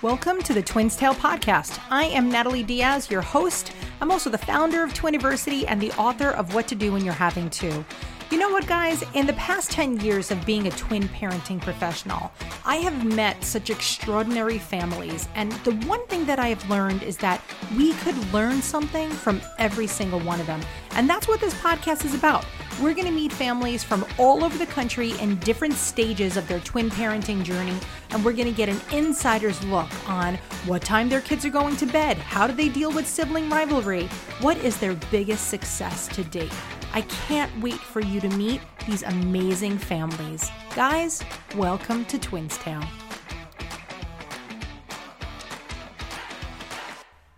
[0.00, 1.80] Welcome to the Twins Tale Podcast.
[1.90, 3.72] I am Natalie Diaz, your host.
[4.00, 7.14] I'm also the founder of Twiniversity and the author of What to Do When You're
[7.14, 7.84] Having Two.
[8.30, 9.02] You know what, guys?
[9.14, 12.30] In the past 10 years of being a twin parenting professional,
[12.64, 15.28] I have met such extraordinary families.
[15.34, 17.42] And the one thing that I have learned is that
[17.76, 20.60] we could learn something from every single one of them.
[20.98, 22.44] And that's what this podcast is about.
[22.82, 26.58] We're going to meet families from all over the country in different stages of their
[26.58, 27.78] twin parenting journey,
[28.10, 30.34] and we're going to get an insider's look on
[30.66, 34.06] what time their kids are going to bed, how do they deal with sibling rivalry,
[34.40, 36.52] what is their biggest success to date.
[36.92, 40.50] I can't wait for you to meet these amazing families.
[40.74, 41.22] Guys,
[41.54, 42.82] welcome to Twins Tale.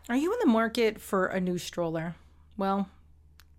[0.08, 2.16] Are you in the market for a new stroller?
[2.56, 2.88] Well,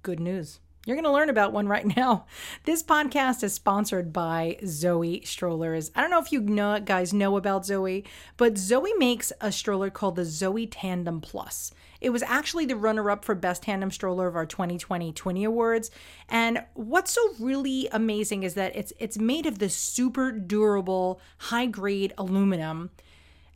[0.03, 0.59] good news.
[0.85, 2.25] You're going to learn about one right now.
[2.63, 5.91] This podcast is sponsored by Zoe Strollers.
[5.95, 8.03] I don't know if you know, guys know about Zoe,
[8.35, 11.71] but Zoe makes a stroller called the Zoe Tandem Plus.
[11.99, 15.91] It was actually the runner up for Best Tandem Stroller of our 2020 Twinny Awards.
[16.27, 21.67] And what's so really amazing is that it's it's made of this super durable, high
[21.67, 22.89] grade aluminum.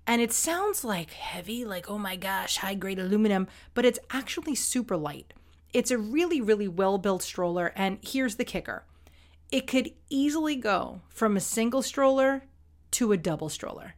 [0.06, 4.54] And it sounds like heavy, like, oh my gosh, high grade aluminum, but it's actually
[4.54, 5.34] super light.
[5.76, 7.74] It's a really, really well built stroller.
[7.76, 8.86] And here's the kicker
[9.52, 12.44] it could easily go from a single stroller
[12.92, 13.96] to a double stroller.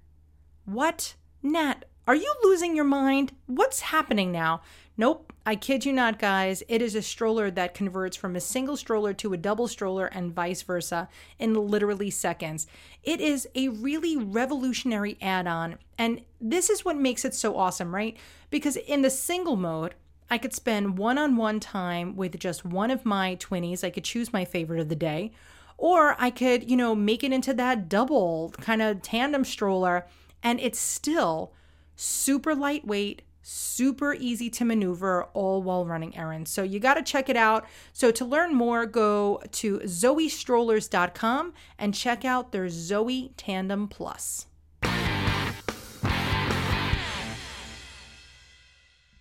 [0.65, 1.13] What?
[1.43, 3.33] Nat, are you losing your mind?
[3.45, 4.61] What's happening now?
[4.97, 6.63] Nope, I kid you not, guys.
[6.67, 10.33] It is a stroller that converts from a single stroller to a double stroller and
[10.33, 12.65] vice versa in literally seconds.
[13.03, 15.77] It is a really revolutionary add on.
[15.99, 18.17] And this is what makes it so awesome, right?
[18.49, 19.93] Because in the single mode,
[20.29, 23.83] I could spend one on one time with just one of my twinnies.
[23.83, 25.31] I could choose my favorite of the day.
[25.77, 30.07] Or I could, you know, make it into that double kind of tandem stroller.
[30.43, 31.53] And it's still
[31.95, 36.51] super lightweight, super easy to maneuver, all while running errands.
[36.51, 37.65] So you got to check it out.
[37.93, 44.47] So to learn more, go to zoestrollers.com and check out their Zoe Tandem Plus.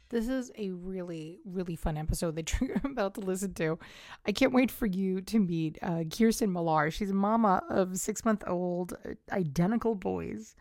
[0.09, 3.79] This is a really, really fun episode that you're about to listen to.
[4.27, 6.91] I can't wait for you to meet uh, Kirsten Millar.
[6.91, 10.55] She's a mama of six month old uh, identical boys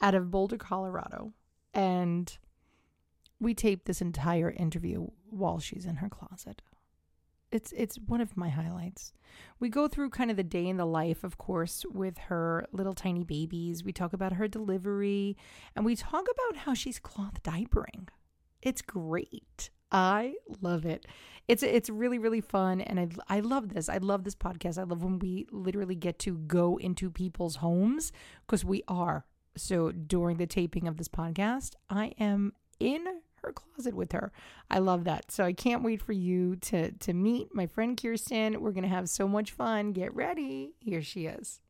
[0.00, 1.32] out of Boulder, Colorado.
[1.74, 2.36] And
[3.38, 6.62] we taped this entire interview while she's in her closet.
[7.52, 9.12] It's it's one of my highlights.
[9.60, 12.94] We go through kind of the day in the life, of course, with her little
[12.94, 13.84] tiny babies.
[13.84, 15.36] We talk about her delivery,
[15.76, 18.08] and we talk about how she's cloth diapering.
[18.66, 19.70] It's great.
[19.92, 21.06] I love it.
[21.46, 23.88] It's it's really really fun and I I love this.
[23.88, 24.76] I love this podcast.
[24.76, 28.10] I love when we literally get to go into people's homes
[28.44, 29.24] because we are.
[29.56, 33.06] So during the taping of this podcast, I am in
[33.36, 34.32] her closet with her.
[34.68, 35.30] I love that.
[35.30, 38.60] So I can't wait for you to to meet my friend Kirsten.
[38.60, 39.92] We're going to have so much fun.
[39.92, 40.72] Get ready.
[40.80, 41.60] Here she is.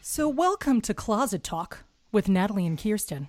[0.00, 3.28] So welcome to Closet Talk with Natalie and Kirsten.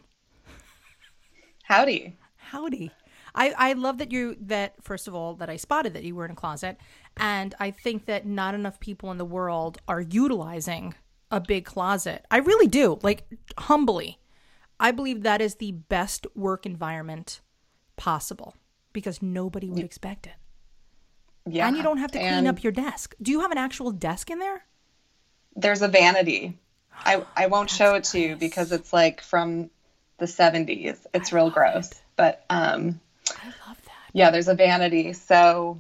[1.64, 2.18] Howdy.
[2.38, 2.92] Howdy.
[3.36, 6.26] I, I love that you that first of all that I spotted that you were
[6.26, 6.78] in a closet
[7.18, 10.96] and I think that not enough people in the world are utilizing
[11.30, 12.26] a big closet.
[12.32, 13.00] I really do.
[13.04, 13.28] Like
[13.58, 14.20] humbly.
[14.80, 17.42] I believe that is the best work environment
[17.96, 18.56] possible
[18.94, 20.34] because nobody would expect it.
[21.50, 21.68] Yeah.
[21.68, 23.16] And you don't have to clean up your desk.
[23.22, 24.66] Do you have an actual desk in there?
[25.56, 26.60] There's a vanity.
[27.06, 29.69] I I won't show it to you because it's like from
[30.18, 30.97] the 70s.
[31.13, 31.91] It's real gross.
[31.91, 32.02] It.
[32.16, 33.00] But um
[33.30, 34.12] I love that.
[34.13, 35.13] Yeah, there's a vanity.
[35.13, 35.80] So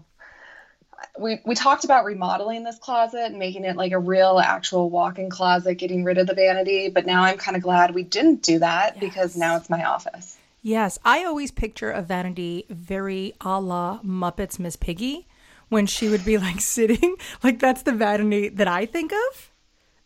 [1.19, 5.29] we we talked about remodeling this closet and making it like a real actual walk-in
[5.29, 8.59] closet, getting rid of the vanity, but now I'm kind of glad we didn't do
[8.59, 8.99] that yes.
[8.99, 10.37] because now it's my office.
[10.61, 15.27] Yes, I always picture a vanity very a la Muppets Miss Piggy
[15.69, 17.15] when she would be like sitting.
[17.43, 19.51] Like that's the vanity that I think of.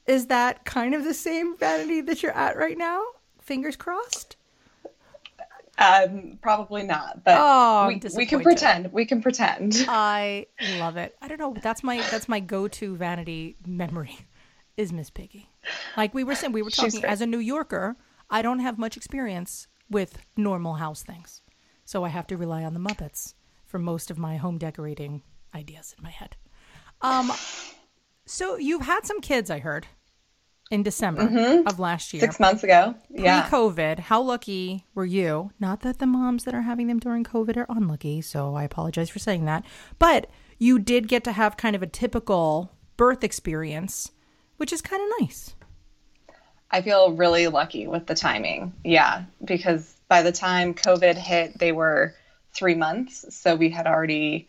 [0.08, 3.02] Is that kind of the same vanity that you're at right now?
[3.40, 4.36] Fingers crossed.
[5.78, 8.92] Um, probably not, but oh, we, we can pretend.
[8.92, 9.86] We can pretend.
[9.90, 10.46] I
[10.78, 11.16] love it.
[11.22, 11.56] I don't know.
[11.60, 14.16] That's my that's my go-to vanity memory
[14.78, 15.50] is Miss Piggy.
[15.98, 17.96] Like we were saying, we were talking as a New Yorker.
[18.30, 21.42] I don't have much experience with normal house things,
[21.86, 23.34] so I have to rely on the Muppets
[23.66, 25.24] for most of my home decorating
[25.56, 26.36] ideas in my head.
[27.02, 27.32] Um,
[28.32, 29.88] so you've had some kids, I heard
[30.70, 31.68] in December mm-hmm.
[31.68, 32.22] of last year.
[32.22, 32.96] Six months ago.
[33.10, 33.42] Yeah.
[33.42, 34.00] Pre COVID.
[34.00, 35.52] How lucky were you?
[35.60, 39.10] Not that the moms that are having them during COVID are unlucky, so I apologize
[39.10, 39.66] for saying that.
[40.00, 44.12] But you did get to have kind of a typical birth experience
[44.62, 45.56] which is kind of nice.
[46.70, 48.74] I feel really lucky with the timing.
[48.84, 52.14] Yeah, because by the time COVID hit, they were
[52.54, 53.26] three months.
[53.36, 54.48] So we had already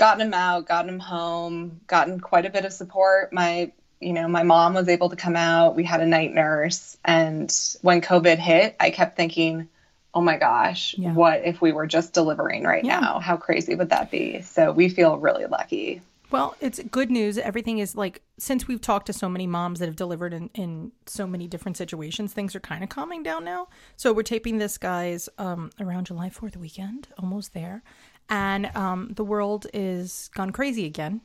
[0.00, 3.34] gotten him out, gotten him home, gotten quite a bit of support.
[3.34, 3.70] My,
[4.00, 5.76] you know, my mom was able to come out.
[5.76, 6.96] We had a night nurse.
[7.04, 9.68] And when COVID hit, I kept thinking,
[10.14, 11.12] oh my gosh, yeah.
[11.12, 12.98] what if we were just delivering right yeah.
[12.98, 13.20] now?
[13.20, 14.40] How crazy would that be?
[14.40, 16.00] So we feel really lucky.
[16.30, 17.36] Well, it's good news.
[17.36, 20.92] Everything is like, since we've talked to so many moms that have delivered in, in
[21.04, 23.68] so many different situations, things are kind of calming down now.
[23.96, 27.82] So we're taping this, guys, um, around July 4th weekend, almost there.
[28.30, 31.20] And um, the world is gone crazy again.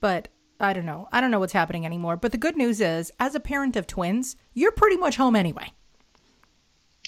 [0.00, 0.28] But
[0.58, 1.08] I don't know.
[1.12, 2.16] I don't know what's happening anymore.
[2.16, 5.72] But the good news is, as a parent of twins, you're pretty much home anyway.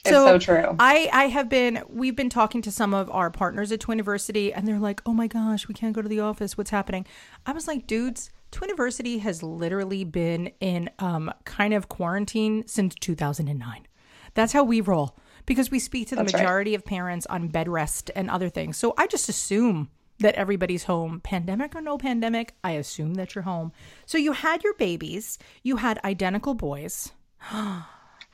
[0.05, 0.77] It's so, so true.
[0.79, 4.69] I, I have been, we've been talking to some of our partners at Twiniversity, and
[4.69, 6.59] they're like, oh my gosh, we can't go to the office.
[6.59, 7.07] What's happening?
[7.47, 13.87] I was like, dudes, Twiniversity has literally been in um, kind of quarantine since 2009.
[14.35, 15.17] That's how we roll
[15.47, 16.79] because we speak to the That's majority right.
[16.79, 18.77] of parents on bed rest and other things.
[18.77, 22.55] So I just assume that everybody's home, pandemic or no pandemic.
[22.63, 23.73] I assume that you're home.
[24.07, 27.13] So you had your babies, you had identical boys.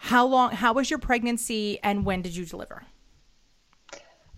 [0.03, 2.85] How long, how was your pregnancy and when did you deliver?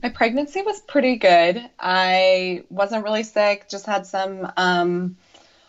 [0.02, 1.62] My pregnancy was pretty good.
[1.78, 5.16] I wasn't really sick, just had some um,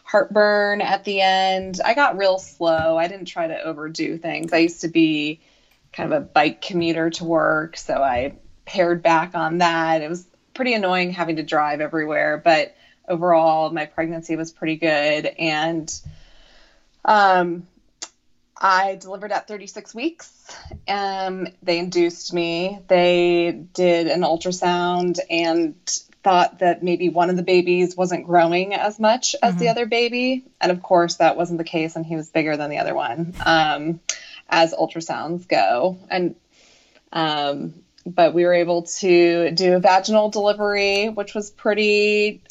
[0.04, 1.80] heartburn at the end.
[1.86, 2.98] I got real slow.
[2.98, 4.52] I didn't try to overdo things.
[4.52, 5.42] I used to be
[5.94, 8.36] kind of a bike commuter to work, so I
[8.66, 10.01] pared back on that.
[10.01, 12.75] It was pretty annoying having to drive everywhere, but
[13.07, 15.25] overall, my pregnancy was pretty good.
[15.25, 15.94] And
[17.06, 17.68] um,
[18.57, 20.31] I delivered at 36 weeks.
[20.88, 22.80] Um, they induced me.
[22.88, 25.75] They did an ultrasound and
[26.24, 29.60] thought that maybe one of the babies wasn't growing as much as mm-hmm.
[29.60, 30.45] the other baby.
[30.62, 33.34] And of course, that wasn't the case, and he was bigger than the other one,
[33.45, 34.00] um,
[34.50, 35.98] as ultrasounds go.
[36.10, 36.36] And
[37.12, 37.74] um,
[38.06, 42.44] but we were able to do a vaginal delivery, which was pretty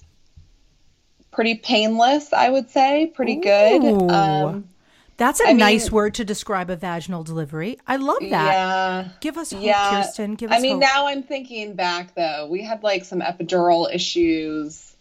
[1.30, 3.42] pretty painless, I would say, pretty Ooh.
[3.42, 4.10] good.
[4.10, 4.68] Um,
[5.16, 7.78] that's a I nice mean, word to describe a vaginal delivery.
[7.86, 8.30] I love that.
[8.30, 9.08] Yeah.
[9.20, 10.02] Give us hope, yeah.
[10.02, 10.34] Kirsten.
[10.34, 10.80] Give us I mean, hope.
[10.80, 12.48] now I'm thinking back though.
[12.50, 14.94] We had like some epidural issues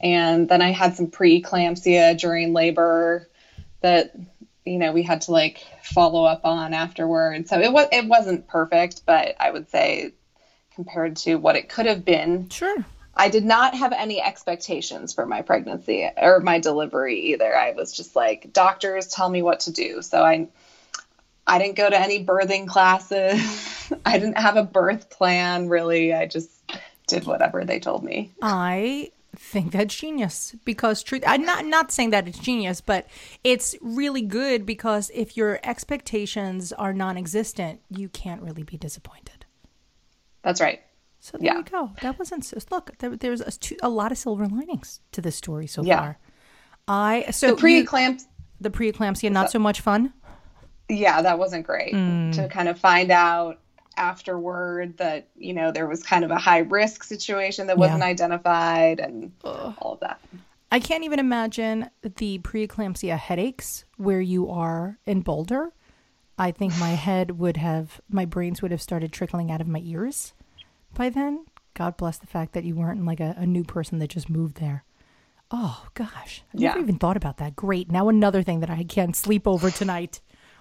[0.00, 3.28] and then I had some preeclampsia during labor
[3.80, 4.12] that
[4.64, 7.50] you know, we had to like follow up on afterwards.
[7.50, 10.12] So it was it wasn't perfect, but I would say
[10.74, 12.48] compared to what it could have been.
[12.50, 12.84] Sure.
[13.14, 17.54] I did not have any expectations for my pregnancy or my delivery either.
[17.54, 20.00] I was just like, doctors tell me what to do.
[20.02, 20.48] So I
[21.46, 23.92] I didn't go to any birthing classes.
[24.06, 26.14] I didn't have a birth plan really.
[26.14, 26.50] I just
[27.08, 28.30] did whatever they told me.
[28.40, 29.10] I
[29.50, 33.08] think that's genius because truth I'm not not saying that it's genius, but
[33.42, 39.44] it's really good because if your expectations are non-existent, you can't really be disappointed.
[40.42, 40.80] That's right.
[41.18, 41.58] So there yeah.
[41.58, 41.90] you go.
[42.00, 42.96] That wasn't look.
[42.98, 43.52] There, there's a,
[43.82, 45.98] a, lot of silver linings to this story so yeah.
[45.98, 46.18] far.
[46.88, 48.26] I so the preeclampsia.
[48.62, 50.12] The preeclampsia, not so much fun.
[50.88, 52.34] Yeah, that wasn't great mm.
[52.34, 53.58] to kind of find out
[53.96, 58.06] afterward that you know there was kind of a high risk situation that wasn't yeah.
[58.06, 59.74] identified and Ugh.
[59.78, 60.20] all of that.
[60.72, 65.72] I can't even imagine the preeclampsia headaches where you are in Boulder.
[66.38, 69.80] I think my head would have, my brains would have started trickling out of my
[69.84, 70.32] ears
[70.94, 71.44] by then.
[71.74, 74.58] God bless the fact that you weren't like a, a new person that just moved
[74.58, 74.84] there.
[75.50, 76.68] Oh gosh, I yeah.
[76.68, 77.56] never even thought about that.
[77.56, 77.90] Great.
[77.90, 80.20] Now another thing that I can't sleep over tonight,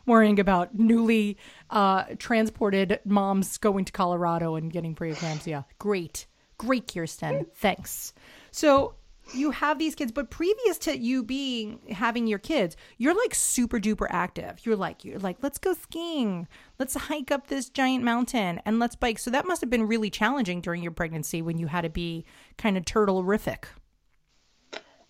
[0.10, 1.38] worrying about newly
[1.70, 5.64] uh, transported moms going to Colorado and getting preeclampsia.
[5.78, 7.46] Great, great, Kirsten.
[7.56, 8.14] Thanks.
[8.52, 8.96] So
[9.34, 13.80] you have these kids, but previous to you being having your kids, you're like super
[13.80, 14.60] duper active.
[14.64, 16.48] You're like you're like let's go skiing,
[16.80, 19.20] let's hike up this giant mountain, and let's bike.
[19.20, 22.26] So that must have been really challenging during your pregnancy when you had to be
[22.58, 23.66] kind of turtle-rific.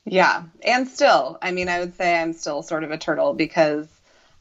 [0.06, 3.88] Yeah, and still, I mean, I would say I'm still sort of a turtle because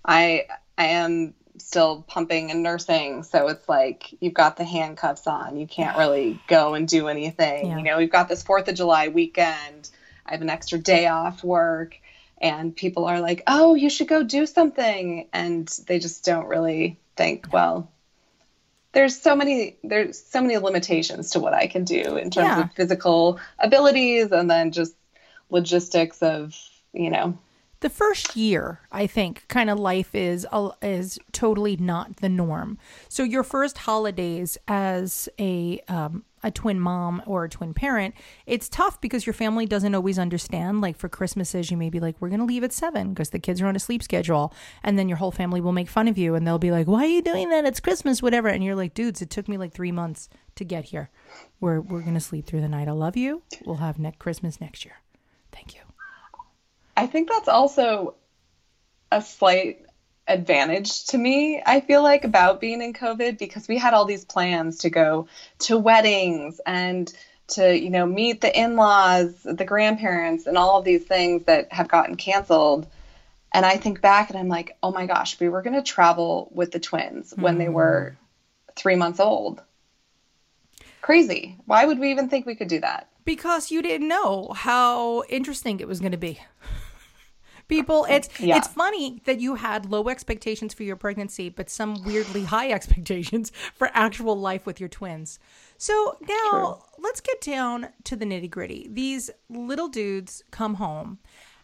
[0.04, 3.22] I I am still pumping and nursing.
[3.24, 5.56] So it's like you've got the handcuffs on.
[5.56, 7.66] You can't really go and do anything.
[7.66, 7.76] Yeah.
[7.78, 9.90] You know, we've got this 4th of July weekend.
[10.24, 11.98] I have an extra day off work
[12.40, 16.98] and people are like, "Oh, you should go do something." And they just don't really
[17.16, 17.90] think, well,
[18.92, 22.62] there's so many there's so many limitations to what I can do in terms yeah.
[22.62, 24.94] of physical abilities and then just
[25.50, 26.54] logistics of,
[26.92, 27.36] you know,
[27.80, 30.46] the first year, I think, kind of life is
[30.82, 32.78] is totally not the norm.
[33.08, 38.14] So your first holidays as a um, a twin mom or a twin parent,
[38.46, 40.80] it's tough because your family doesn't always understand.
[40.80, 43.60] Like for Christmases, you may be like, "We're gonna leave at seven because the kids
[43.60, 46.34] are on a sleep schedule," and then your whole family will make fun of you
[46.34, 47.64] and they'll be like, "Why are you doing that?
[47.64, 50.86] It's Christmas, whatever." And you're like, "Dudes, it took me like three months to get
[50.86, 51.10] here.
[51.60, 52.88] We're we're gonna sleep through the night.
[52.88, 53.42] I love you.
[53.64, 54.96] We'll have next Christmas next year.
[56.98, 58.14] Thank you." I think that's also
[59.10, 59.86] a slight
[60.26, 64.24] advantage to me, I feel like, about being in COVID because we had all these
[64.24, 65.28] plans to go
[65.60, 67.12] to weddings and
[67.48, 71.72] to, you know, meet the in laws, the grandparents, and all of these things that
[71.72, 72.86] have gotten canceled.
[73.52, 76.50] And I think back and I'm like, oh my gosh, we were going to travel
[76.52, 77.42] with the twins mm.
[77.42, 78.16] when they were
[78.76, 79.62] three months old.
[81.00, 81.56] Crazy.
[81.64, 83.08] Why would we even think we could do that?
[83.24, 86.40] Because you didn't know how interesting it was going to be
[87.68, 88.56] people it's yeah.
[88.56, 93.52] it's funny that you had low expectations for your pregnancy but some weirdly high expectations
[93.74, 95.38] for actual life with your twins
[95.76, 97.02] so now True.
[97.04, 101.18] let's get down to the nitty gritty these little dudes come home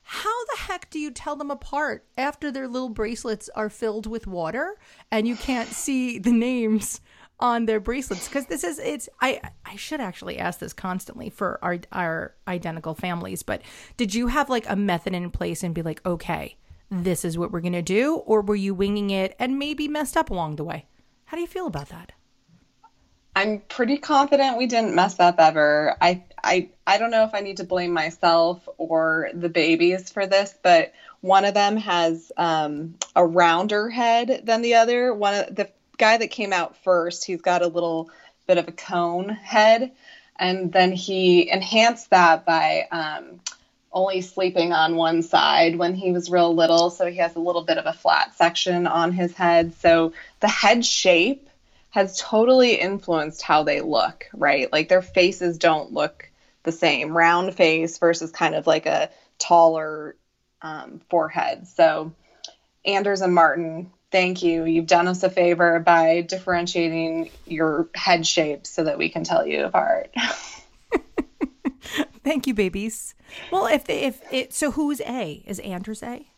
[0.07, 4.27] how the heck do you tell them apart after their little bracelets are filled with
[4.27, 4.77] water
[5.11, 7.01] and you can't see the names
[7.41, 11.59] on their bracelets because this is it's I I should actually ask this constantly for
[11.63, 13.61] our our identical families but
[13.97, 16.57] did you have like a method in place and be like okay
[16.91, 20.31] this is what we're to do or were you winging it and maybe messed up
[20.31, 20.87] along the way?
[21.27, 22.13] How do you feel about that?
[23.37, 25.97] I'm pretty confident we didn't mess up ever.
[26.01, 30.27] I I I don't know if I need to blame myself or the babies for
[30.27, 35.13] this but one of them has um, a rounder head than the other.
[35.15, 38.11] One of the guy that came out first, he's got a little
[38.47, 39.93] bit of a cone head,
[40.37, 43.41] and then he enhanced that by um,
[43.93, 46.91] only sleeping on one side when he was real little.
[46.91, 49.75] So he has a little bit of a flat section on his head.
[49.81, 51.49] So the head shape
[51.91, 54.71] has totally influenced how they look, right?
[54.73, 56.29] Like their faces don't look
[56.65, 60.17] the same, round face versus kind of like a taller
[60.61, 61.69] um, forehead.
[61.69, 62.13] So
[62.85, 64.65] Anders and Martin thank you.
[64.65, 69.45] You've done us a favor by differentiating your head shapes so that we can tell
[69.45, 70.15] you apart.
[72.23, 73.17] thank you, babies.
[73.51, 75.43] Well, if they, if it so, who's A?
[75.49, 76.29] Is Anders A?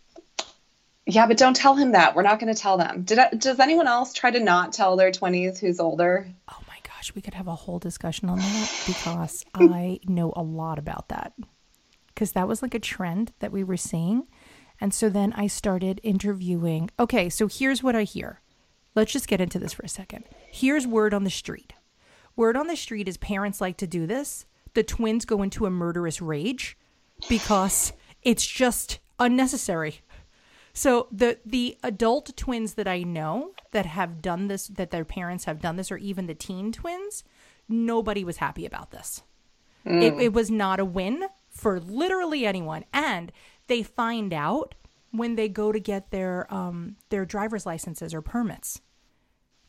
[1.04, 2.16] Yeah, but don't tell him that.
[2.16, 3.02] We're not going to tell them.
[3.02, 6.26] Did I, does anyone else try to not tell their twenties who's older?
[6.50, 10.42] Oh my gosh, we could have a whole discussion on that because I know a
[10.42, 11.34] lot about that.
[12.06, 14.26] Because that was like a trend that we were seeing
[14.80, 16.90] and so then I started interviewing.
[16.98, 18.40] Okay, so here's what I hear.
[18.94, 20.24] Let's just get into this for a second.
[20.50, 21.74] Here's word on the street.
[22.34, 24.46] Word on the street is parents like to do this.
[24.74, 26.76] The twins go into a murderous rage
[27.28, 27.92] because
[28.22, 30.00] it's just unnecessary.
[30.72, 35.44] So the the adult twins that I know that have done this that their parents
[35.44, 37.24] have done this or even the teen twins,
[37.66, 39.22] nobody was happy about this.
[39.86, 40.02] Mm.
[40.02, 42.84] It, it was not a win for literally anyone.
[42.92, 43.32] And
[43.66, 44.74] they find out
[45.10, 48.80] when they go to get their um, their driver's licenses or permits.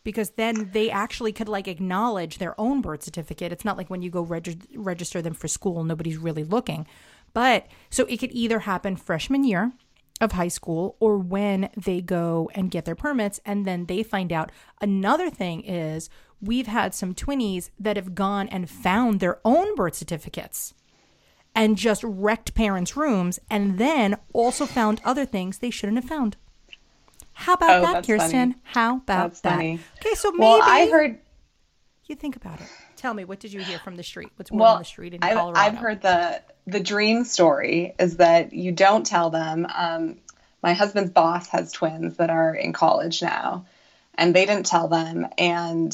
[0.03, 3.51] Because then they actually could like acknowledge their own birth certificate.
[3.51, 6.87] It's not like when you go reg- register them for school nobody's really looking.
[7.33, 9.73] But so it could either happen freshman year
[10.21, 14.31] of high school or when they go and get their permits and then they find
[14.31, 14.51] out.
[14.81, 16.09] Another thing is
[16.41, 20.73] we've had some twinnies that have gone and found their own birth certificates
[21.57, 26.37] and just wrecked parents' rooms and then also found other things they shouldn't have found.
[27.33, 28.53] How about oh, that, Kirsten?
[28.53, 28.55] Funny.
[28.63, 29.55] How about that's that?
[29.55, 29.79] Funny.
[29.99, 31.17] Okay, so maybe well, I heard
[32.05, 32.67] you think about it.
[32.95, 34.29] Tell me, what did you hear from the street?
[34.35, 35.59] What's well, on the street in Colorado?
[35.59, 39.67] I've, I've heard the the dream story is that you don't tell them.
[39.73, 40.17] Um,
[40.61, 43.65] my husband's boss has twins that are in college now,
[44.15, 45.27] and they didn't tell them.
[45.37, 45.91] And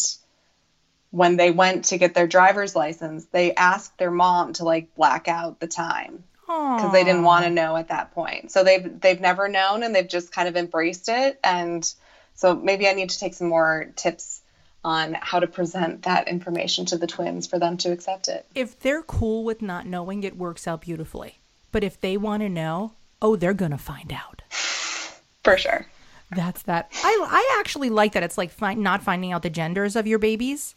[1.13, 5.27] when they went to get their driver's license, they asked their mom to like black
[5.27, 8.51] out the time because they didn't want to know at that point.
[8.51, 11.39] So they've they've never known and they've just kind of embraced it.
[11.43, 11.87] And
[12.33, 14.41] so maybe I need to take some more tips
[14.83, 18.47] on how to present that information to the twins for them to accept it.
[18.55, 21.37] If they're cool with not knowing, it works out beautifully.
[21.71, 24.41] But if they want to know, oh, they're gonna find out.
[25.43, 25.85] For sure.
[26.31, 26.91] That's that.
[27.03, 28.23] I I actually like that.
[28.23, 30.73] It's like not finding out the genders of your babies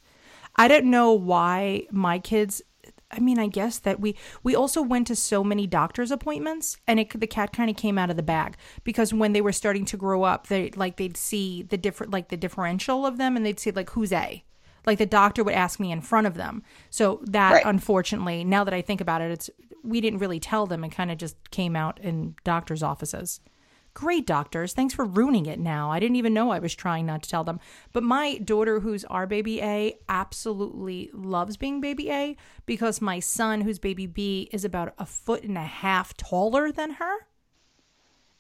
[0.57, 2.63] I don't know why my kids
[3.11, 6.99] I mean, I guess that we we also went to so many doctor's appointments, and
[6.99, 9.85] it the cat kind of came out of the bag because when they were starting
[9.87, 13.47] to grow up, they like they'd see the different like the differential of them, and
[13.47, 14.45] they'd say like who's a,
[14.87, 16.63] like the doctor would ask me in front of them.
[16.91, 17.67] So that right.
[17.67, 19.51] unfortunately, now that I think about it, it's
[19.85, 20.83] we didn't really tell them.
[20.83, 23.41] It kind of just came out in doctors' offices.
[23.97, 24.75] Great doctors.
[24.75, 25.91] Thanks for ruining it now.
[25.91, 27.59] I didn't even know I was trying not to tell them.
[27.95, 32.37] But my daughter, who's our baby A, absolutely loves being baby A
[32.67, 36.91] because my son, who's baby B, is about a foot and a half taller than
[36.91, 37.27] her.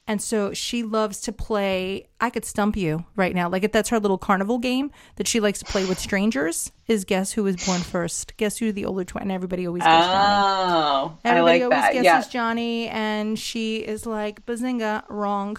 [0.08, 2.08] And so she loves to play.
[2.20, 3.48] I could stump you right now.
[3.48, 6.70] Like if that's her little carnival game that she likes to play with strangers.
[6.86, 8.36] Is guess who was born first?
[8.36, 9.22] Guess who the older twin?
[9.22, 10.32] And everybody always guesses oh, Johnny.
[10.32, 11.92] Oh, I Everybody like always that.
[11.94, 12.32] guesses Yeah.
[12.32, 15.56] Johnny, and she is like, "Bazinga, wrong,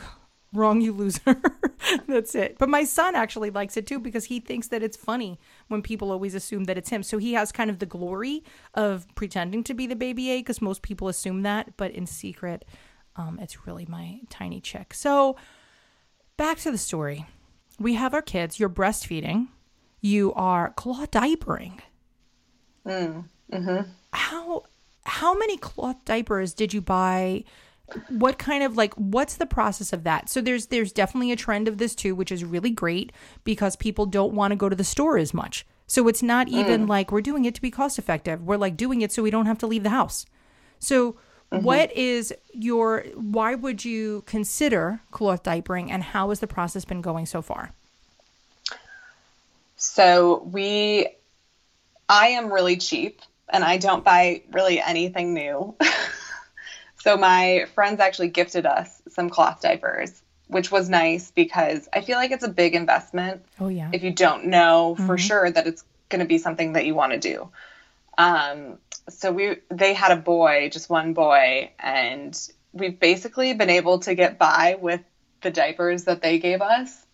[0.54, 1.42] wrong, you loser."
[2.08, 2.58] That's it.
[2.58, 5.38] But my son actually likes it too because he thinks that it's funny
[5.68, 7.04] when people always assume that it's him.
[7.04, 10.62] So he has kind of the glory of pretending to be the baby A because
[10.62, 12.64] most people assume that, but in secret,
[13.18, 14.94] um, it's really my tiny chick.
[14.94, 15.36] So
[16.38, 17.26] back to the story.
[17.80, 18.60] We have our kids.
[18.60, 19.48] You're breastfeeding.
[20.02, 21.80] You are cloth diapering.
[22.86, 23.82] Mm-hmm.
[24.14, 24.64] How
[25.06, 27.44] how many cloth diapers did you buy?
[28.10, 30.30] What kind of like what's the process of that?
[30.30, 33.12] So there's there's definitely a trend of this too, which is really great
[33.44, 35.66] because people don't want to go to the store as much.
[35.88, 38.44] So it's not even like we're doing it to be cost effective.
[38.44, 40.26] We're like doing it so we don't have to leave the house.
[40.80, 41.16] So
[41.52, 41.64] Mm-hmm.
[41.64, 47.02] what is your why would you consider cloth diapering and how has the process been
[47.02, 47.72] going so far?
[49.78, 51.08] So we,
[52.10, 55.76] I am really cheap and I don't buy really anything new.
[56.98, 62.18] so my friends actually gifted us some cloth diapers, which was nice because I feel
[62.18, 63.90] like it's a big investment Oh yeah.
[63.94, 65.16] if you don't know for mm-hmm.
[65.16, 67.50] sure that it's going to be something that you want to do.
[68.18, 68.78] Um,
[69.10, 72.38] so we they had a boy, just one boy, and
[72.74, 75.02] we've basically been able to get by with
[75.42, 77.06] the diapers that they gave us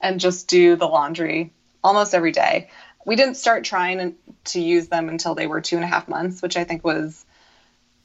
[0.00, 2.70] and just do the laundry almost every day.
[3.04, 4.16] We didn't start trying
[4.46, 7.24] to use them until they were two and a half months, which I think was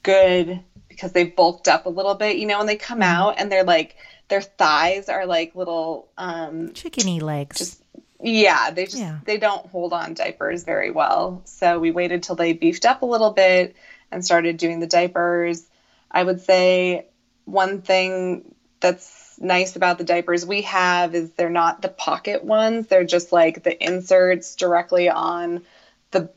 [0.02, 2.36] good because they bulked up a little bit.
[2.36, 3.96] You know, when they come out and they're like
[4.28, 7.58] their thighs are like little um Chickeny legs.
[7.58, 7.83] just
[8.22, 9.18] yeah they just Yeah.
[9.24, 11.42] they don't hold on diapers very well.
[11.44, 13.74] So we waited till they beefed up a little bit
[14.10, 15.66] and started doing the diapers.
[16.10, 17.06] I would say
[17.44, 22.86] one thing that's nice about the diapers we have is they're not the pocket ones.
[22.86, 25.62] They're just like the inserts directly on
[26.10, 26.30] the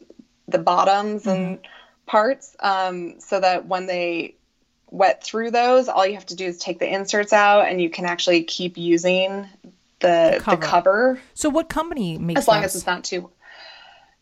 [0.47, 1.59] the bottoms and
[2.05, 4.35] parts um, so that when they
[4.89, 7.89] wet through those all you have to do is take the inserts out and you
[7.89, 9.45] can actually keep using
[9.99, 10.57] the cover.
[10.61, 12.71] the cover so what company makes as long those?
[12.71, 13.29] as it's not too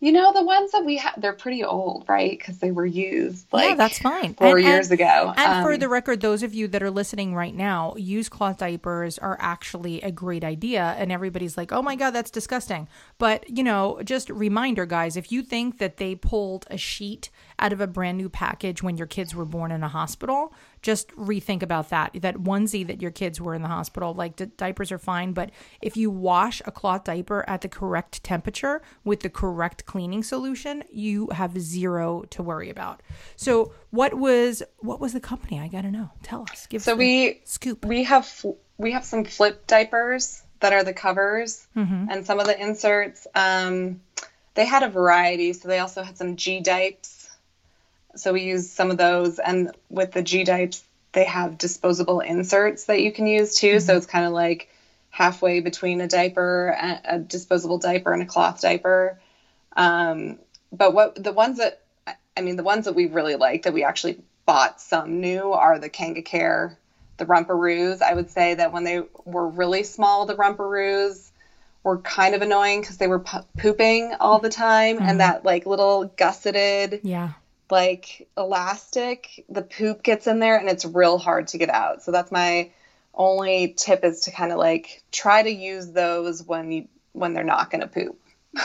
[0.01, 3.47] you know the ones that we have they're pretty old right because they were used
[3.53, 4.33] like yeah, that's fine.
[4.35, 6.91] four And- years and- ago And for Um, the record, those of you that are
[6.91, 10.95] listening right now, used cloth diapers are actually a great idea.
[10.99, 12.87] And everybody's like, oh my God, that's disgusting.
[13.17, 17.71] But, you know, just reminder, guys, if you think that they pulled a sheet out
[17.73, 21.63] of a brand new package when your kids were born in a hospital, just rethink
[21.63, 22.11] about that.
[22.21, 25.31] That onesie that your kids were in the hospital, like di- diapers are fine.
[25.33, 30.21] But if you wash a cloth diaper at the correct temperature with the correct cleaning
[30.23, 33.01] solution, you have zero to worry about.
[33.35, 35.59] So what was what was the company?
[35.59, 36.11] I gotta know.
[36.23, 36.67] Tell us.
[36.67, 37.85] Give so us we scoop.
[37.85, 38.45] we have
[38.77, 42.07] we have some flip diapers that are the covers Mm-hmm.
[42.09, 44.01] and some of the inserts um,
[44.55, 47.14] they had a variety so they also had some g dipes
[48.15, 52.85] so we use some of those and with the g dipes they have disposable inserts
[52.85, 53.85] that you can use too Mm-hmm.
[53.85, 54.69] so it's kind of like
[55.09, 59.17] halfway between a diaper a, a disposable diaper and a cloth diaper
[59.77, 60.37] um,
[60.71, 61.81] but what the ones that
[62.37, 65.79] I mean, the ones that we really like that we actually bought some new are
[65.79, 66.77] the Kanga Care,
[67.15, 68.01] the Rumparooz.
[68.01, 71.31] I would say that when they were really small, the Rumparooz
[71.83, 75.65] were kind of annoying because they were pu- pooping all the time, and that like
[75.65, 77.31] little gusseted Yeah.
[77.69, 82.03] Like elastic, the poop gets in there and it's real hard to get out.
[82.03, 82.71] So that's my
[83.13, 87.43] only tip is to kind of like try to use those when you when they're
[87.43, 88.19] not going to poop.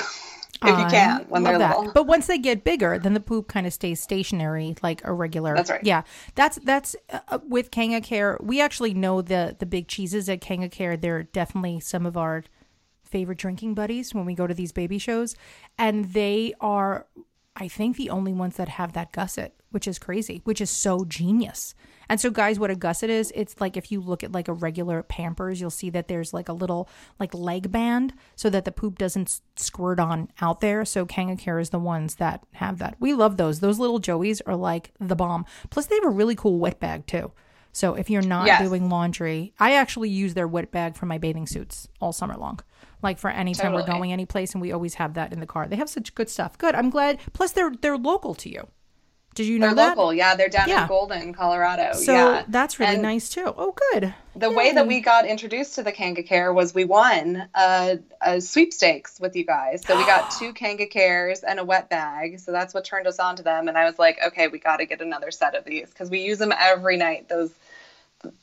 [0.62, 1.78] if you can when they're that.
[1.78, 1.92] little.
[1.92, 5.54] But once they get bigger, then the poop kind of stays stationary, like a regular.
[5.54, 5.82] That's right.
[5.82, 6.02] Yeah,
[6.34, 8.38] that's that's uh, with Kanga Care.
[8.40, 10.96] We actually know the the big cheeses at Kanga Care.
[10.96, 12.44] They're definitely some of our
[13.04, 15.34] favorite drinking buddies when we go to these baby shows,
[15.78, 17.06] and they are,
[17.56, 21.04] I think, the only ones that have that gusset, which is crazy, which is so
[21.04, 21.74] genius.
[22.08, 24.52] And so, guys, what a gusset is, it's like if you look at like a
[24.52, 28.72] regular Pampers, you'll see that there's like a little like leg band so that the
[28.72, 30.84] poop doesn't squirt on out there.
[30.84, 32.96] So Kanga Care is the ones that have that.
[32.98, 33.60] We love those.
[33.60, 35.44] Those little Joeys are like the bomb.
[35.70, 37.32] Plus, they have a really cool wet bag too.
[37.72, 38.62] So if you're not Yes.
[38.62, 42.58] doing laundry, I actually use their wet bag for my bathing suits all summer long.
[43.02, 45.46] Like for any time we're going any place, and we always have that in the
[45.46, 45.66] car.
[45.68, 46.58] They have such good stuff.
[46.58, 46.74] Good.
[46.74, 47.18] I'm glad.
[47.32, 48.66] Plus, they're they're local to you.
[49.36, 49.96] Did you know They're that?
[49.96, 50.12] local.
[50.12, 50.82] Yeah, they're down Yeah.
[50.82, 51.92] in Golden, Colorado.
[51.92, 52.44] So yeah.
[52.48, 53.44] that's really And nice too.
[53.46, 54.12] Oh, good.
[54.34, 58.40] The way that we got introduced to the Kanga Care was we won a, a
[58.40, 59.84] sweepstakes with you guys.
[59.86, 62.40] So we got two Kanga Cares and a wet bag.
[62.40, 63.68] So that's what turned us on to them.
[63.68, 66.22] And I was like, okay, we got to get another set of these because we
[66.22, 67.28] use them every night.
[67.28, 67.52] Those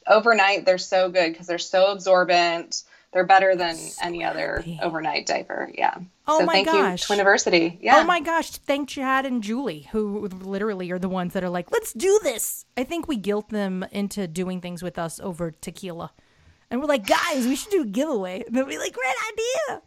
[0.07, 2.83] overnight, they're so good because they're so absorbent.
[3.17, 5.71] They're better than any other overnight diaper.
[5.73, 5.95] Yeah.
[6.27, 7.09] Oh so my thank gosh.
[7.09, 7.79] you, Twiniversity.
[7.81, 7.97] Yeah.
[7.97, 11.71] Oh my gosh, thank Chad and Julie, who literally are the ones that are like,
[11.71, 12.67] let's do this.
[12.77, 16.11] I think we guilt them into doing things with us over tequila.
[16.69, 18.43] And we're like, guys, we should do a giveaway.
[18.45, 19.81] And they'll be like, great idea.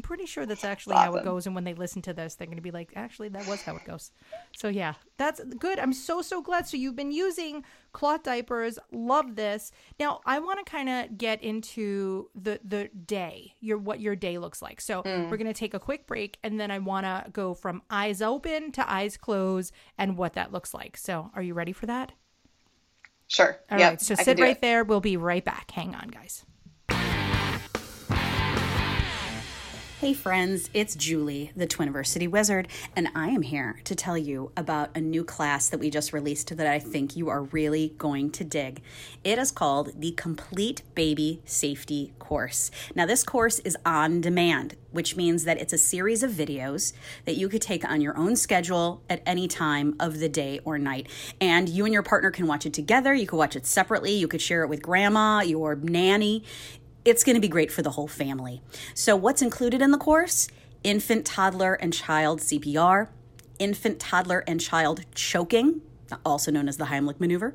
[0.00, 1.44] I'm pretty sure that's actually how it goes.
[1.44, 3.76] And when they listen to this, they're going to be like, actually, that was how
[3.76, 4.12] it goes.
[4.56, 5.78] So, yeah, that's good.
[5.78, 6.66] I'm so, so glad.
[6.66, 8.78] So, you've been using cloth diapers.
[8.92, 9.72] Love this.
[9.98, 14.38] Now, I want to kind of get into the, the day, your what your day
[14.38, 14.80] looks like.
[14.80, 15.28] So, hmm.
[15.28, 16.38] we're going to take a quick break.
[16.42, 20.50] And then I want to go from eyes open to eyes closed and what that
[20.50, 20.96] looks like.
[20.96, 22.12] So, are you ready for that?
[23.28, 23.58] Sure.
[23.70, 24.00] All Yep, right.
[24.00, 24.62] So, I sit right it.
[24.62, 24.82] there.
[24.82, 25.70] We'll be right back.
[25.72, 26.46] Hang on, guys.
[30.00, 34.96] Hey friends, it's Julie, the Twiniversity Wizard, and I am here to tell you about
[34.96, 38.42] a new class that we just released that I think you are really going to
[38.42, 38.80] dig.
[39.24, 42.70] It is called the Complete Baby Safety Course.
[42.94, 46.94] Now, this course is on demand, which means that it's a series of videos
[47.26, 50.78] that you could take on your own schedule at any time of the day or
[50.78, 51.08] night.
[51.42, 54.28] And you and your partner can watch it together, you could watch it separately, you
[54.28, 56.42] could share it with grandma, your nanny
[57.10, 58.62] it's going to be great for the whole family.
[58.94, 60.48] So, what's included in the course?
[60.84, 63.08] Infant, toddler, and child CPR,
[63.58, 65.82] infant, toddler, and child choking,
[66.24, 67.54] also known as the Heimlich maneuver.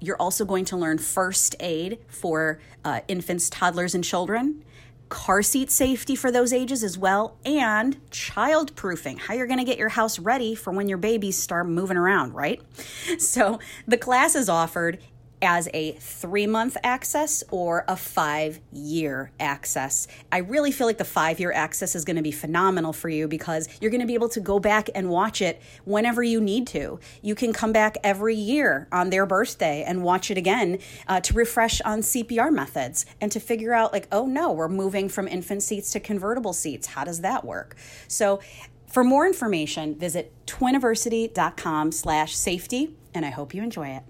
[0.00, 4.62] You're also going to learn first aid for uh, infants, toddlers, and children,
[5.08, 9.64] car seat safety for those ages as well, and child proofing, how you're going to
[9.64, 12.60] get your house ready for when your babies start moving around, right?
[13.18, 14.98] So, the class is offered
[15.44, 20.08] as a three month access or a five year access.
[20.32, 23.28] I really feel like the five year access is going to be phenomenal for you
[23.28, 26.66] because you're going to be able to go back and watch it whenever you need
[26.68, 26.98] to.
[27.22, 30.78] You can come back every year on their birthday and watch it again
[31.08, 35.08] uh, to refresh on CPR methods and to figure out, like, oh no, we're moving
[35.08, 36.88] from infant seats to convertible seats.
[36.88, 37.76] How does that work?
[38.08, 38.40] So,
[38.86, 44.04] for more information, visit twiniversity.com slash safety, and I hope you enjoy it.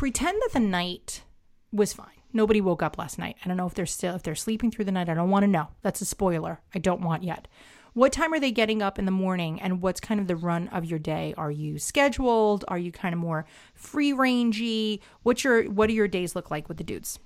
[0.00, 1.24] Pretend that the night
[1.70, 2.22] was fine.
[2.32, 3.36] Nobody woke up last night.
[3.44, 5.10] I don't know if they're still if they're sleeping through the night.
[5.10, 5.68] I don't want to know.
[5.82, 6.62] That's a spoiler.
[6.74, 7.46] I don't want yet.
[7.92, 10.68] What time are they getting up in the morning and what's kind of the run
[10.68, 11.34] of your day?
[11.36, 12.64] Are you scheduled?
[12.66, 15.00] Are you kind of more free rangey?
[15.22, 17.18] What's your what do your days look like with the dudes?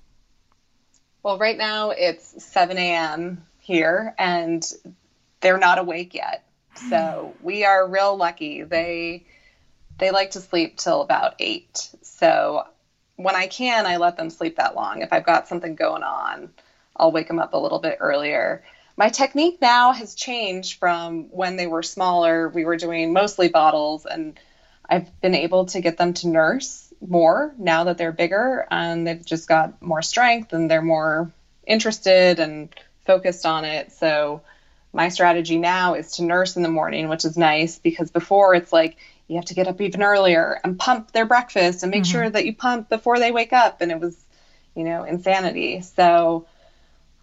[1.23, 3.45] Well, right now it's 7 a.m.
[3.59, 4.69] here, and
[5.39, 6.45] they're not awake yet.
[6.89, 8.63] So we are real lucky.
[8.63, 9.27] They
[9.97, 11.89] they like to sleep till about eight.
[12.01, 12.67] So
[13.15, 15.01] when I can, I let them sleep that long.
[15.01, 16.49] If I've got something going on,
[16.95, 18.63] I'll wake them up a little bit earlier.
[18.97, 22.49] My technique now has changed from when they were smaller.
[22.49, 24.39] We were doing mostly bottles, and
[24.87, 29.25] I've been able to get them to nurse more now that they're bigger and they've
[29.25, 31.31] just got more strength and they're more
[31.67, 32.69] interested and
[33.05, 33.91] focused on it.
[33.91, 34.41] So
[34.93, 38.71] my strategy now is to nurse in the morning, which is nice because before it's
[38.71, 42.29] like you have to get up even earlier and pump their breakfast and make sure
[42.29, 43.81] that you pump before they wake up.
[43.81, 44.15] And it was,
[44.75, 45.81] you know, insanity.
[45.81, 46.45] So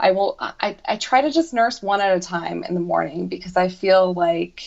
[0.00, 3.28] I will I, I try to just nurse one at a time in the morning
[3.28, 4.64] because I feel like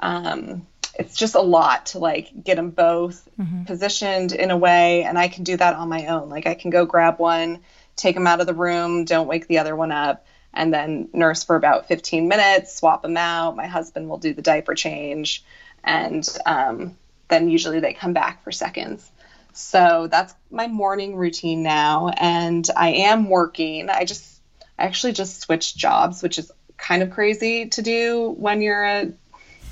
[0.00, 0.66] um
[0.98, 3.28] it's just a lot to like get them both
[3.66, 5.02] positioned in a way.
[5.02, 6.28] And i can do that on my own.
[6.28, 7.60] Like i can go grab one
[7.96, 11.44] take them out of the room don't wake the other one up and then nurse
[11.44, 13.56] for about 15 minutes swap them out.
[13.56, 15.44] My husband will do the diaper change
[15.86, 16.96] and um,
[17.28, 19.10] then usually they come back for seconds
[19.52, 24.40] so that's my morning routine now and i am working i just
[24.78, 29.12] i actually just switched jobs which is kind of crazy to do when you're a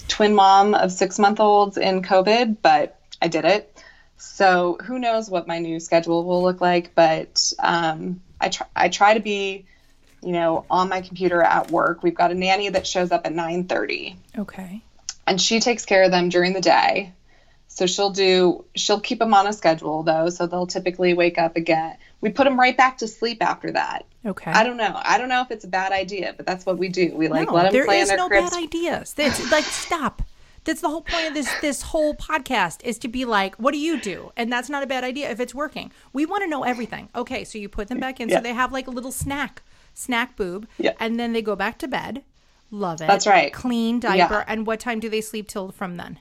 [0.09, 3.71] twin mom of six month olds in COVID, but I did it.
[4.17, 8.89] So who knows what my new schedule will look like, but um, I, try, I
[8.89, 9.67] try to be,
[10.23, 12.03] you know, on my computer at work.
[12.03, 14.83] We've got a nanny that shows up at 9:30 Okay.
[15.27, 17.13] And she takes care of them during the day.
[17.69, 21.57] So she'll do she'll keep them on a schedule though, so they'll typically wake up
[21.57, 21.97] again.
[22.21, 24.07] We put them right back to sleep after that.
[24.25, 24.51] Okay.
[24.51, 24.93] I don't know.
[25.03, 27.13] I don't know if it's a bad idea, but that's what we do.
[27.15, 29.13] We like no, let them there play in is their no cribs bad ideas.
[29.15, 30.23] That's like stop.
[30.63, 33.79] That's the whole point of this this whole podcast is to be like, what do
[33.79, 34.31] you do?
[34.37, 35.91] And that's not a bad idea if it's working.
[36.13, 37.09] We want to know everything.
[37.15, 38.37] Okay, so you put them back in, Yeah.
[38.37, 39.63] so they have like a little snack,
[39.95, 40.93] snack boob, Yeah.
[41.01, 42.23] and then they go back to bed.
[42.71, 43.07] Love it.
[43.07, 43.53] That's right.
[43.53, 44.35] Clean diaper.
[44.35, 44.45] Yeah.
[44.47, 46.19] And what time do they sleep till from then?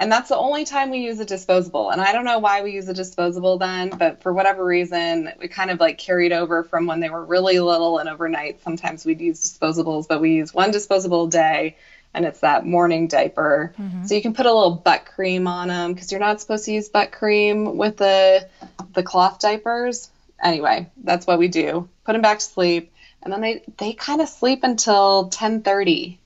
[0.00, 1.90] And that's the only time we use a disposable.
[1.90, 5.48] And I don't know why we use a disposable then, but for whatever reason, we
[5.48, 8.62] kind of like carried over from when they were really little and overnight.
[8.62, 11.76] Sometimes we'd use disposables, but we use one disposable a day
[12.14, 13.74] and it's that morning diaper.
[13.78, 14.06] Mm-hmm.
[14.06, 16.72] So you can put a little butt cream on them because you're not supposed to
[16.72, 18.48] use butt cream with the
[18.94, 20.10] the cloth diapers.
[20.42, 21.88] Anyway, that's what we do.
[22.04, 26.18] Put them back to sleep, and then they they kind of sleep until 10:30,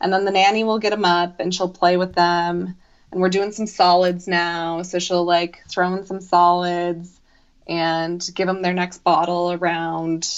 [0.00, 2.76] and then the nanny will get them up and she'll play with them
[3.14, 4.82] and we're doing some solids now.
[4.82, 7.20] So she'll like throw in some solids
[7.66, 10.28] and give them their next bottle around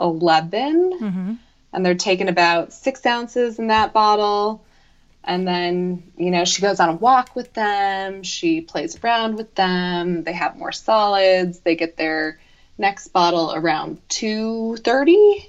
[0.00, 0.98] 11.
[1.00, 1.34] Mm-hmm.
[1.72, 4.64] And they're taking about six ounces in that bottle.
[5.24, 8.22] And then, you know, she goes on a walk with them.
[8.22, 10.22] She plays around with them.
[10.22, 11.58] They have more solids.
[11.58, 12.38] They get their
[12.80, 15.46] next bottle around 2.30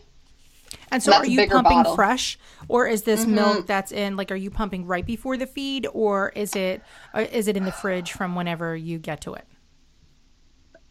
[0.92, 1.96] and so, are you pumping bottle.
[1.96, 3.36] fresh, or is this mm-hmm.
[3.36, 4.18] milk that's in?
[4.18, 6.82] Like, are you pumping right before the feed, or is it
[7.14, 9.46] uh, is it in the fridge from whenever you get to it?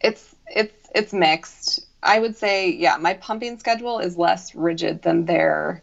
[0.01, 1.87] It's it's it's mixed.
[2.03, 5.83] I would say, yeah, my pumping schedule is less rigid than their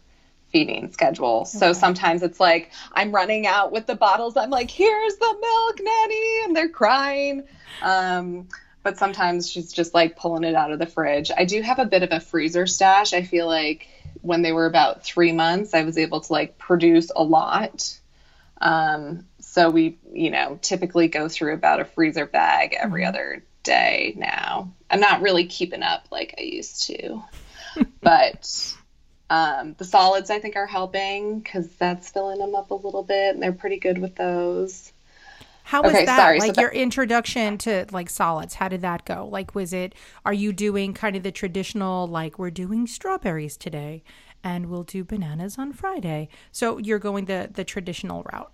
[0.50, 1.42] feeding schedule.
[1.42, 1.58] Okay.
[1.58, 4.36] So sometimes it's like I'm running out with the bottles.
[4.36, 7.44] I'm like, "Here's the milk, nanny," and they're crying.
[7.82, 8.48] Um,
[8.88, 11.30] but sometimes she's just like pulling it out of the fridge.
[11.36, 13.12] I do have a bit of a freezer stash.
[13.12, 13.86] I feel like
[14.22, 18.00] when they were about three months, I was able to like produce a lot.
[18.62, 23.10] Um, so we, you know, typically go through about a freezer bag every mm-hmm.
[23.10, 24.72] other day now.
[24.90, 27.22] I'm not really keeping up like I used to,
[28.00, 28.74] but
[29.28, 33.34] um, the solids I think are helping because that's filling them up a little bit,
[33.34, 34.94] and they're pretty good with those.
[35.68, 36.16] How was okay, that?
[36.16, 39.28] Sorry, like so your introduction to like solids, how did that go?
[39.30, 44.02] Like was it are you doing kind of the traditional like we're doing strawberries today
[44.42, 46.30] and we'll do bananas on Friday.
[46.52, 48.50] So you're going the the traditional route.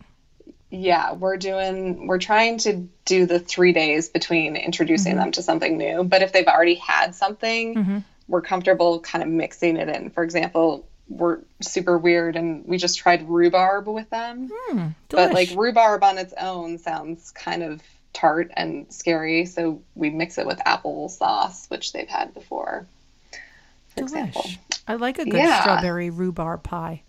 [0.71, 5.21] Yeah, we're doing we're trying to do the 3 days between introducing mm-hmm.
[5.21, 7.99] them to something new, but if they've already had something, mm-hmm.
[8.27, 10.11] we're comfortable kind of mixing it in.
[10.11, 14.51] For example, were super weird and we just tried rhubarb with them.
[14.71, 20.09] Mm, but like rhubarb on its own sounds kind of tart and scary, so we
[20.11, 22.87] mix it with apple sauce, which they've had before.
[23.89, 24.03] For Delish.
[24.03, 24.47] example.
[24.87, 25.61] I like a good yeah.
[25.61, 27.03] strawberry rhubarb pie.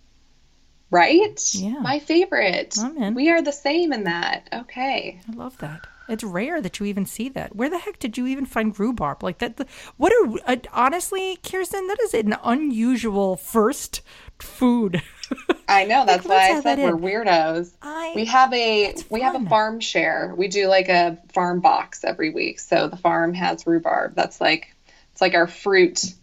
[0.91, 1.39] Right?
[1.53, 1.79] Yeah.
[1.79, 2.77] My favorite.
[3.13, 4.47] We are the same in that.
[4.53, 5.19] Okay.
[5.27, 5.87] I love that.
[6.07, 7.55] It's rare that you even see that.
[7.55, 9.57] Where the heck did you even find rhubarb like that?
[9.57, 9.65] The,
[9.97, 14.01] what a uh, honestly, Kirsten, that is an unusual first
[14.39, 15.01] food.
[15.67, 17.73] I know that's like, why I said we're weirdos.
[17.81, 20.33] I, we have a we have a farm share.
[20.37, 22.59] We do like a farm box every week.
[22.59, 24.15] So the farm has rhubarb.
[24.15, 24.75] That's like
[25.11, 26.13] it's like our fruit.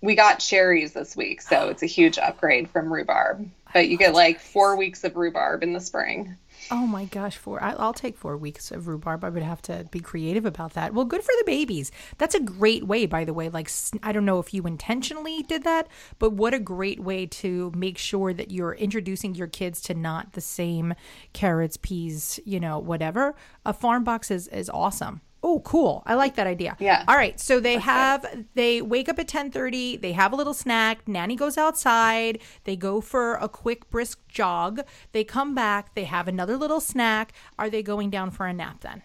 [0.00, 3.50] We got cherries this week, so it's a huge upgrade from rhubarb.
[3.72, 6.36] But you get like four weeks of rhubarb in the spring.
[6.68, 7.62] Oh my gosh, four.
[7.62, 9.22] I, will take four weeks of rhubarb.
[9.22, 10.92] I would have to be creative about that.
[10.92, 11.92] Well, good for the babies.
[12.18, 13.48] That's a great way, by the way.
[13.48, 13.70] Like,
[14.02, 15.86] I don't know if you intentionally did that,
[16.18, 20.32] but what a great way to make sure that you're introducing your kids to not
[20.32, 20.94] the same
[21.32, 23.36] carrots, peas, you know, whatever.
[23.64, 25.20] A farm box is, is awesome.
[25.42, 26.02] Oh, cool.
[26.06, 26.76] I like that idea.
[26.80, 27.04] Yeah.
[27.06, 27.38] All right.
[27.38, 31.36] So they That's have they wake up at 10:30, they have a little snack, nanny
[31.36, 34.80] goes outside, they go for a quick brisk jog,
[35.12, 37.32] they come back, they have another little snack.
[37.58, 39.02] Are they going down for a nap then?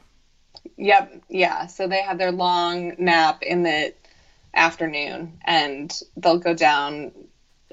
[0.77, 1.23] Yep.
[1.29, 1.67] Yeah.
[1.67, 3.93] So they have their long nap in the
[4.53, 7.11] afternoon and they'll go down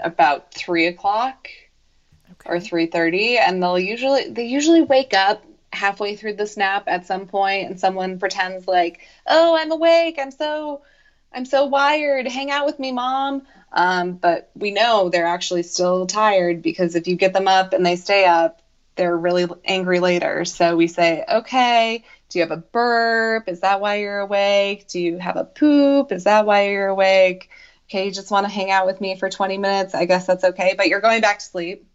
[0.02, 1.48] about three o'clock
[2.32, 2.50] okay.
[2.50, 5.42] or 3.30 and they'll usually they usually wake up
[5.72, 10.18] halfway through the snap at some point and someone pretends like, "Oh, I'm awake.
[10.18, 10.82] I'm so
[11.32, 12.26] I'm so wired.
[12.28, 17.06] Hang out with me, mom." Um, but we know they're actually still tired because if
[17.06, 18.60] you get them up and they stay up,
[18.96, 20.44] they're really angry later.
[20.44, 23.48] So we say, "Okay, do you have a burp?
[23.48, 24.86] Is that why you're awake?
[24.88, 26.12] Do you have a poop?
[26.12, 27.50] Is that why you're awake?"
[27.88, 29.94] Okay, you just want to hang out with me for 20 minutes.
[29.94, 31.86] I guess that's okay, but you're going back to sleep.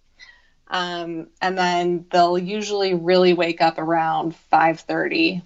[0.74, 5.44] Um, and then they'll usually really wake up around 5:30,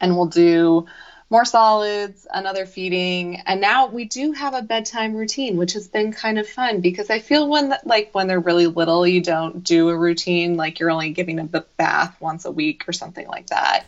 [0.00, 0.86] and we'll do
[1.28, 6.12] more solids, another feeding, and now we do have a bedtime routine, which has been
[6.12, 9.90] kind of fun because I feel when like when they're really little, you don't do
[9.90, 13.48] a routine like you're only giving them the bath once a week or something like
[13.48, 13.84] that.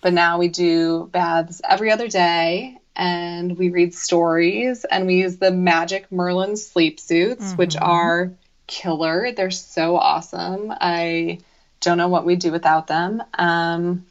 [0.00, 5.38] But now we do baths every other day, and we read stories, and we use
[5.38, 7.56] the Magic Merlin sleep suits, mm-hmm.
[7.56, 8.30] which are
[8.66, 9.32] killer.
[9.32, 10.72] They're so awesome.
[10.72, 11.38] I
[11.80, 13.22] don't know what we'd do without them.
[13.34, 14.06] Um,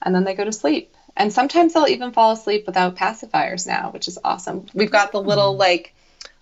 [0.00, 0.94] and then they go to sleep.
[1.16, 4.66] And sometimes they'll even fall asleep without pacifiers now, which is awesome.
[4.72, 5.58] We've got the little mm.
[5.58, 5.94] like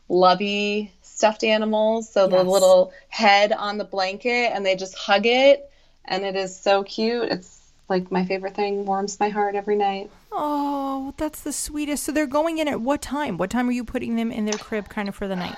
[0.08, 2.08] lovey stuffed animals.
[2.08, 5.70] So the little head on the blanket and they just hug it.
[6.04, 7.28] And it is so cute.
[7.30, 10.10] It's like my favorite thing, warms my heart every night.
[10.32, 12.04] Oh, that's the sweetest.
[12.04, 13.36] So they're going in at what time?
[13.36, 15.56] What time are you putting them in their crib kind of for the night?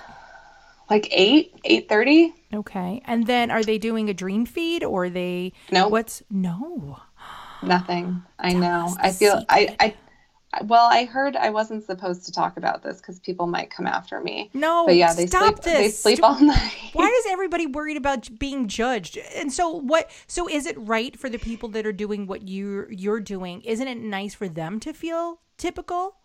[0.91, 2.33] Like 8, 8.30.
[2.55, 3.03] Okay.
[3.07, 5.89] And then are they doing a dream feed or are they No.
[5.89, 6.99] What's no.
[7.63, 8.23] Nothing.
[8.39, 8.87] I know.
[8.87, 9.77] us the I feel I, secret.
[9.81, 9.85] I
[10.55, 13.87] I- well, I heard I wasn't supposed to talk about this because people might come
[13.87, 14.51] after me.
[14.53, 15.65] No, But yeah, they stop sleep.
[15.65, 15.99] They this.
[16.03, 16.73] sleep Do- all night.
[16.93, 19.17] Why is everybody worried about j- being judged?
[19.35, 22.87] And so what so is it right for the people that are doing what you
[22.91, 23.63] you're doing?
[23.63, 26.17] Isn't it nice for them to feel typical?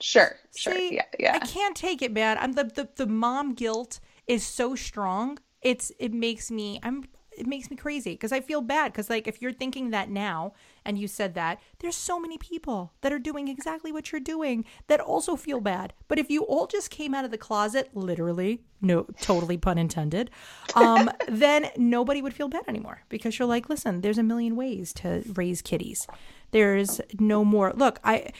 [0.00, 1.38] Sure, sure, See, yeah, yeah.
[1.40, 2.38] I can't take it, man.
[2.38, 5.38] I'm the, the the mom guilt is so strong.
[5.60, 7.04] It's it makes me I'm
[7.38, 10.52] it makes me crazy because I feel bad because like if you're thinking that now
[10.84, 14.64] and you said that there's so many people that are doing exactly what you're doing
[14.88, 15.92] that also feel bad.
[16.08, 20.30] But if you all just came out of the closet, literally, no, totally pun intended,
[20.74, 24.92] um, then nobody would feel bad anymore because you're like, listen, there's a million ways
[24.94, 26.06] to raise kitties.
[26.50, 27.72] There's no more.
[27.76, 28.32] Look, I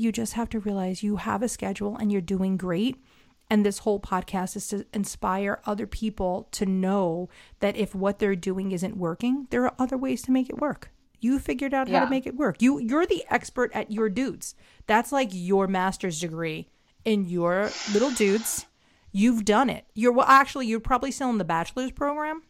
[0.00, 2.96] you just have to realize you have a schedule and you're doing great.
[3.50, 7.30] And this whole podcast is to inspire other people to know
[7.60, 10.90] that if what they're doing isn't working, there are other ways to make it work.
[11.20, 12.04] You figured out how Yeah.
[12.04, 12.60] to make it work.
[12.60, 14.54] You you're the expert at your dudes.
[14.86, 16.68] That's like your master's degree
[17.04, 18.66] in your little dudes.
[19.12, 19.86] You've done it.
[19.94, 22.42] You're well actually you're probably still in the bachelor's program.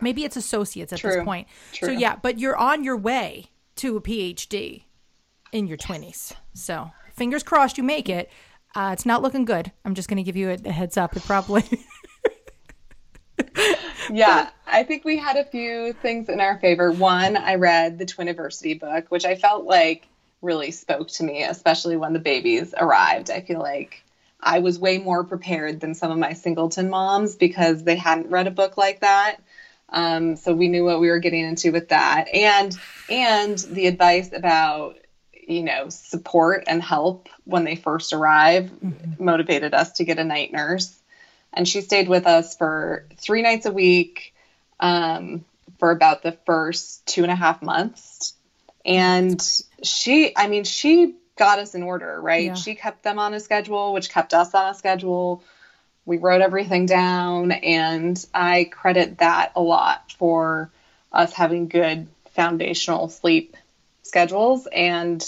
[0.00, 1.24] Maybe it's associates at this True.
[1.24, 1.46] point.
[1.72, 4.82] So yeah, but you're on your way to a PhD
[5.52, 6.34] in your 20s.
[6.54, 8.30] So fingers crossed you make it.
[8.74, 9.72] Uh, it's not looking good.
[9.84, 11.16] I'm just going to give you a, a heads up.
[11.16, 11.64] It probably.
[14.10, 16.92] yeah, I think we had a few things in our favor.
[16.92, 20.06] One, I read the Twiniversity book, which I felt like
[20.42, 23.30] really spoke to me, especially when the babies arrived.
[23.30, 24.02] I feel like
[24.40, 28.46] I was way more prepared than some of my singleton moms because they hadn't read
[28.46, 29.36] a book like that.
[29.88, 32.76] Um, so we knew what we were getting into with that, and
[33.08, 34.98] and the advice about
[35.46, 38.70] you know support and help when they first arrive
[39.18, 40.96] motivated us to get a night nurse
[41.56, 44.34] and she stayed with us for three nights a week
[44.78, 45.44] um,
[45.78, 48.34] for about the first two and a half months.
[48.84, 49.42] And
[49.82, 52.46] she, I mean, she got us in order, right?
[52.46, 52.54] Yeah.
[52.54, 55.42] She kept them on a schedule, which kept us on a schedule.
[56.04, 60.70] We wrote everything down, and I credit that a lot for
[61.10, 63.56] us having good foundational sleep
[64.06, 64.66] schedules.
[64.72, 65.24] And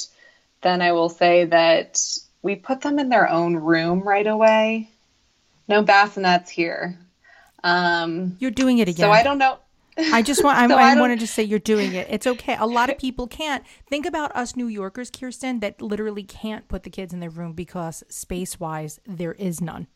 [0.62, 2.00] then I will say that
[2.42, 4.90] we put them in their own room right away.
[5.68, 6.98] No bassinets here.
[7.62, 9.06] Um, You're doing it again.
[9.06, 9.58] so I don't know.
[9.98, 10.58] I just want.
[10.60, 12.06] I, So I I wanted to say you're doing it.
[12.08, 12.56] It's okay.
[12.58, 16.84] A lot of people can't think about us New Yorkers, Kirsten, that literally can't put
[16.84, 19.88] the kids in their room because space wise there is none.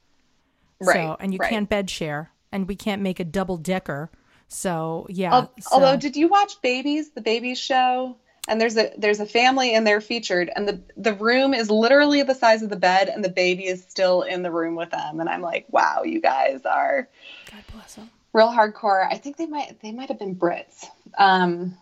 [0.80, 0.94] Right.
[0.96, 1.50] So and you right.
[1.50, 4.10] can't bed share, and we can't make a double decker.
[4.48, 5.32] So yeah.
[5.32, 8.16] Al- so- Although, did you watch Babies, the Babies show?
[8.48, 12.22] And there's a there's a family in there featured, and the the room is literally
[12.22, 15.20] the size of the bed, and the baby is still in the room with them.
[15.20, 17.08] And I'm like, wow, you guys are
[17.50, 18.10] God bless them.
[18.32, 19.06] real hardcore.
[19.10, 20.86] I think they might they might have been Brits.
[21.18, 21.76] Um,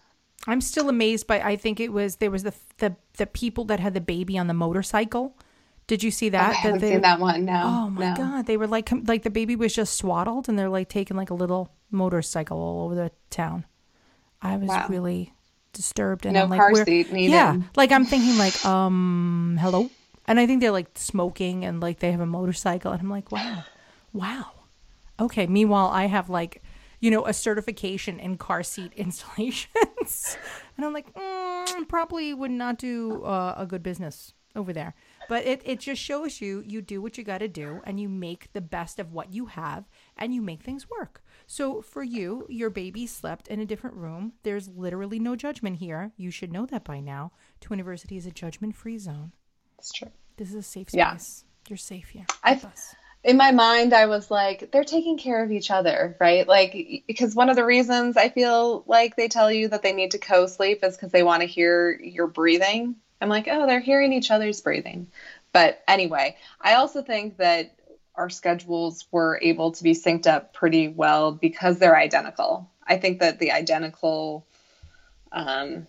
[0.46, 1.40] I'm still amazed by.
[1.40, 4.46] I think it was there was the the the people that had the baby on
[4.46, 5.37] the motorcycle.
[5.87, 6.40] Did you see that?
[6.40, 6.57] I that?
[6.57, 7.44] haven't they, seen that one.
[7.46, 7.61] No.
[7.64, 8.14] Oh my no.
[8.14, 11.31] god, they were like like the baby was just swaddled and they're like taking like
[11.31, 13.64] a little motorcycle all over the town.
[14.42, 14.87] I was Wow.
[14.88, 15.33] really
[15.72, 17.33] disturbed and No I'm like car seat needed.
[17.33, 19.90] Yeah, like I'm thinking like um hello.
[20.26, 23.33] And I think they're like smoking and like they have a motorcycle and I'm like
[23.33, 23.64] wow.
[24.12, 24.46] Wow.
[25.18, 26.62] Okay, meanwhile I have like
[27.00, 30.37] you know, a certification in car seat installations.
[30.76, 34.94] and I'm like, mm, probably would not do uh, a good business over there.
[35.28, 38.09] But it, it just shows you you do what you got to do and you
[38.09, 41.22] make the best of what you have and you make things work.
[41.50, 44.34] So for you, your baby slept in a different room.
[44.44, 46.12] There's literally no judgment here.
[46.16, 47.32] You should know that by now.
[47.60, 49.32] Twiniversity is a judgment free zone.
[49.76, 50.12] It's true.
[50.36, 50.96] This is a safe space.
[50.96, 51.18] Yeah.
[51.68, 52.26] You're safe here.
[52.44, 52.60] I-
[53.22, 57.34] in my mind i was like they're taking care of each other right like because
[57.34, 60.82] one of the reasons i feel like they tell you that they need to co-sleep
[60.82, 64.62] is because they want to hear your breathing i'm like oh they're hearing each other's
[64.62, 65.06] breathing
[65.52, 67.74] but anyway i also think that
[68.14, 72.69] our schedules were able to be synced up pretty well because they're identical.
[72.87, 74.46] I think that the identical
[75.33, 75.87] um,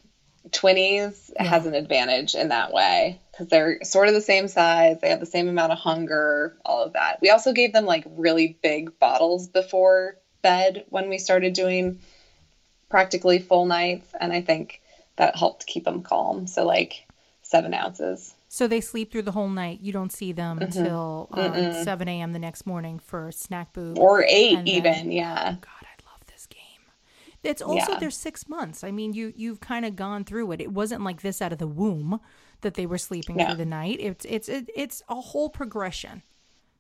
[0.50, 5.10] twinnies has an advantage in that way because they're sort of the same size they
[5.10, 7.20] have the same amount of hunger all of that.
[7.22, 12.00] We also gave them like really big bottles before bed when we started doing
[12.90, 14.82] practically full nights and i think
[15.22, 16.48] that helped keep them calm.
[16.48, 17.06] So like
[17.44, 19.80] seven ounces So they sleep through the whole night.
[19.82, 20.78] You don't see them Mm-hmm.
[20.80, 22.34] until uh, 7 a.m.
[22.34, 23.98] the next morning for snack booth.
[23.98, 24.92] Or eight, And even.
[24.92, 25.56] then- yeah.
[25.62, 26.60] God, I love this game.
[27.44, 28.00] It's also Yeah.
[28.00, 28.84] their six months.
[28.84, 30.60] I mean, you you've kind of gone through it.
[30.60, 32.20] It wasn't like this out of the womb
[32.60, 33.48] that they were sleeping Yeah.
[33.48, 33.98] through the night.
[34.02, 36.22] It's it's it, it's a whole progression.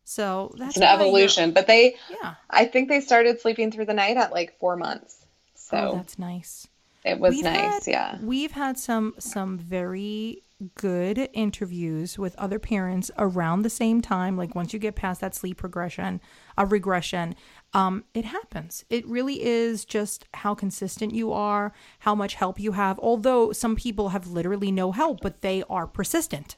[0.03, 1.51] So that's It's an evolution.
[1.53, 2.33] But they, Yeah.
[2.49, 5.25] I think they started sleeping through the night at like four months.
[5.55, 6.67] So Oh, that's nice.
[7.05, 7.85] it was We've nice.
[7.85, 8.17] had- yeah.
[8.21, 10.43] We've had some some very
[10.75, 14.37] good interviews with other parents around the same time.
[14.37, 16.21] Like once you get past that sleep progression,
[16.57, 17.35] a regression,
[17.73, 18.85] um, it happens.
[18.89, 22.99] It really is just how consistent you are, how much help you have.
[22.99, 26.57] Although some people have literally no help, but they are persistent.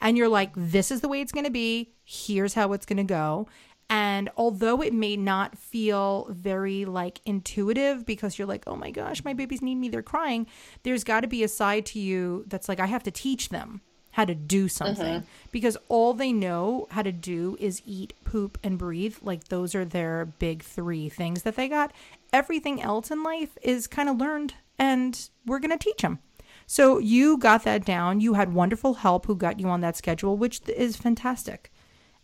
[0.00, 1.94] And you're like, this is the way it's going to be.
[2.04, 3.48] Here's how it's going to go.
[3.90, 9.24] And although it may not feel very like intuitive because you're like, oh my gosh,
[9.24, 10.46] my babies need me, they're crying,
[10.82, 13.80] there's got to be a side to you that's like, I have to teach them
[14.10, 15.26] how to do something mm-hmm.
[15.52, 19.16] because all they know how to do is eat, poop, and breathe.
[19.22, 21.92] Like, those are their big three things that they got.
[22.32, 26.18] Everything else in life is kind of learned, and we're going to teach them.
[26.66, 28.20] So you got that down.
[28.20, 31.72] You had wonderful help who got you on that schedule, which is fantastic.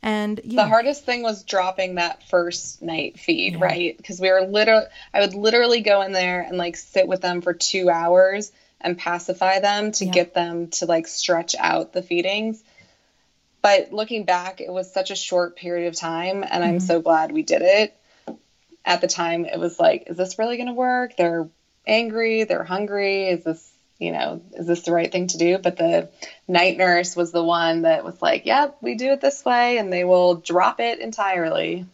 [0.05, 3.97] And yeah, The hardest thing was dropping that first night feed, right?
[3.97, 4.85] Because we were literally,
[5.15, 8.53] I would literally go in there and like sit with them for two hours
[8.83, 10.13] and pacify them to Yeah.
[10.13, 12.63] get them to like stretch out the feedings.
[13.63, 16.87] But looking back, it was such a short period of time, and I'm mm-hmm.
[16.87, 17.97] so glad we did it.
[18.85, 21.17] At the time, it was like, is this really going to work?
[21.17, 21.49] They're
[21.87, 23.29] angry, they're hungry.
[23.29, 25.59] Is this, you know, is this the right thing to do?
[25.59, 26.11] But the
[26.49, 29.93] night nurse was the one that was like, yep, we do it this way, and
[29.93, 31.87] they will drop it entirely.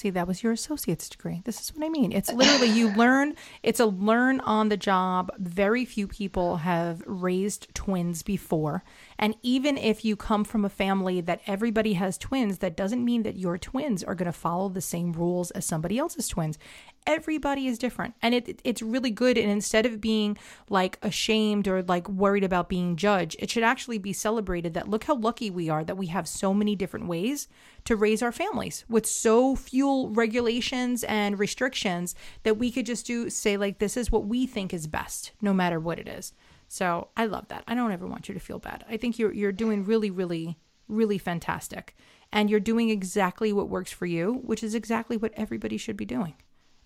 [0.00, 1.42] See, that was your associate's degree.
[1.44, 2.10] This is what I mean.
[2.10, 5.30] It's literally you learn, it's a learn on the job.
[5.36, 8.82] Very few people have raised twins before.
[9.18, 13.24] And even if you come from a family that everybody has twins, that doesn't mean
[13.24, 16.58] that your twins are going to follow the same rules as somebody else's twins.
[17.06, 18.14] Everybody is different.
[18.20, 19.38] And it, it's really good.
[19.38, 20.36] And instead of being
[20.68, 25.04] like ashamed or like worried about being judged, it should actually be celebrated that look
[25.04, 27.48] how lucky we are that we have so many different ways
[27.84, 33.30] to raise our families with so few regulations and restrictions that we could just do
[33.30, 36.32] say like this is what we think is best no matter what it is.
[36.68, 37.64] So i love that.
[37.66, 38.84] I don't ever want you to feel bad.
[38.88, 41.96] I think you're you're doing really really really fantastic.
[42.32, 46.04] And you're doing exactly what works for you which is exactly what everybody should be
[46.04, 46.34] doing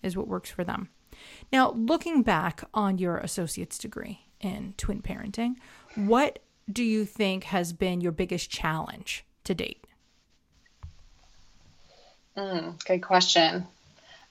[0.05, 0.89] is what works for them
[1.51, 5.55] now looking back on your associate's degree in twin parenting
[5.95, 6.39] what
[6.71, 9.85] do you think has been your biggest challenge to date
[12.85, 13.65] Good question.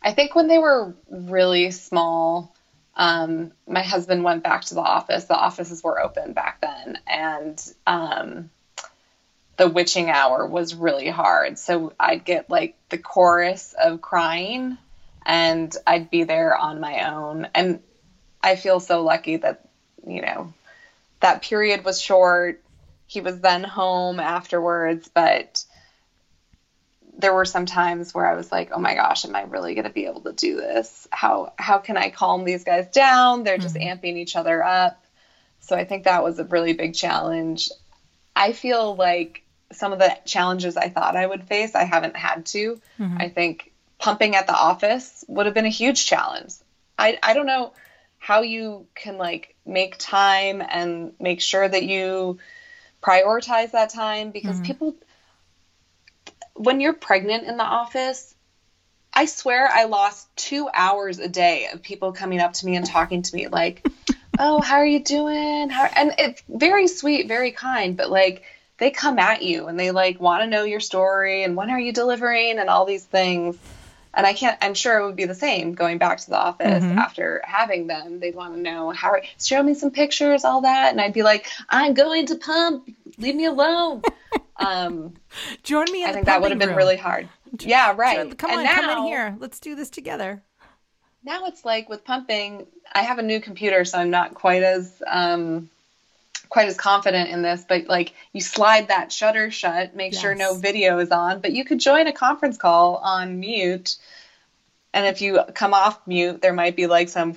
[0.03, 2.55] I think when they were really small,
[2.95, 5.25] um, my husband went back to the office.
[5.25, 8.51] The offices were open back then, and um,
[9.57, 11.59] the witching hour was really hard.
[11.59, 14.77] So I'd get like the chorus of crying,
[15.25, 17.49] and I'd be there on my own.
[17.55, 17.81] And
[18.43, 19.69] I feel so lucky that
[20.07, 20.53] you know
[21.21, 22.63] that period was short.
[23.07, 25.65] He was then home afterwards, but
[27.17, 29.85] there were some times where I was like, "Oh my gosh, am I really going
[29.85, 31.09] to be able to do this?
[31.11, 33.45] How how can I calm these guys down?
[33.45, 33.99] They're just mm-hmm.
[33.99, 35.03] amping each other up."
[35.61, 37.71] So I think that was a really big challenge.
[38.37, 42.47] I feel like some of the challenges I thought I would face, I haven't had
[42.47, 42.81] to.
[42.99, 43.17] Mm-hmm.
[43.19, 46.55] I think pumping at the office would have been a huge challenge.
[46.99, 47.73] I I don't know
[48.19, 52.39] how you can like make time and make sure that you
[53.03, 54.65] prioritize that time because mm-hmm.
[54.65, 54.97] people
[56.55, 58.35] when you're pregnant in the office,
[59.13, 62.87] I swear I lost two hours a day of people coming up to me and
[62.87, 63.87] talking to me like,
[64.39, 68.43] "Oh, how are you doing?" How, and it's very sweet, very kind, but like
[68.79, 71.79] they come at you and they like want to know your story and when are
[71.79, 73.57] you delivering and all these things.
[74.17, 74.57] And I can't.
[74.63, 78.21] I'm sure it would be the same going back to the office after having them.
[78.21, 79.15] They'd want to know how.
[79.41, 82.89] Show me some pictures, all that, and I'd be like, "I'm going to pump.
[83.19, 84.03] Leave me alone."
[84.57, 85.15] um,
[85.63, 86.79] Join me in I think that would have been room.
[86.79, 87.29] really hard.
[87.61, 88.27] Yeah, right.
[88.27, 89.37] Sure, Come And on, come in here.
[89.39, 90.43] Let's do this together.
[91.25, 95.03] Now it's like with pumping, I have a new computer, so I'm not quite as
[95.07, 95.71] um,
[96.55, 97.67] quite as confident in this.
[97.69, 101.65] But like, you slide that shutter shut, make sure no video is on, but you
[101.65, 103.97] could join a conference call on mute.
[104.93, 107.37] And if you come off mute, there might be like some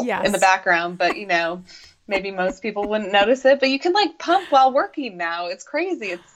[0.00, 0.24] Yes.
[0.24, 1.64] in the background, but you know,
[2.06, 3.58] maybe most people wouldn't notice it.
[3.58, 5.46] But you can like pump while working now.
[5.46, 6.12] It's crazy.
[6.12, 6.32] It's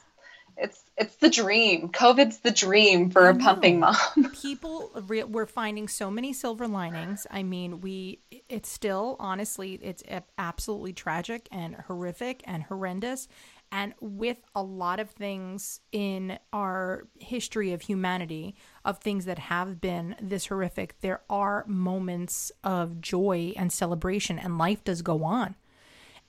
[0.56, 1.88] it's it's the dream.
[1.88, 3.96] COVID's the dream for a pumping mom.
[4.42, 7.26] People, re- we're finding so many silver linings.
[7.30, 10.04] I mean, we, it's still, honestly, it's
[10.38, 13.26] absolutely tragic and horrific and horrendous.
[13.72, 19.80] And with a lot of things in our history of humanity, of things that have
[19.80, 25.56] been this horrific, there are moments of joy and celebration, and life does go on.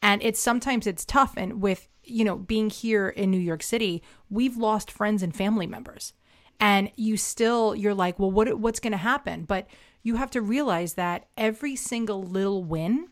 [0.01, 1.33] And it's sometimes it's tough.
[1.37, 5.67] And with, you know, being here in New York City, we've lost friends and family
[5.67, 6.13] members.
[6.59, 9.43] And you still, you're like, well, what, what's going to happen?
[9.43, 9.67] But
[10.03, 13.09] you have to realize that every single little win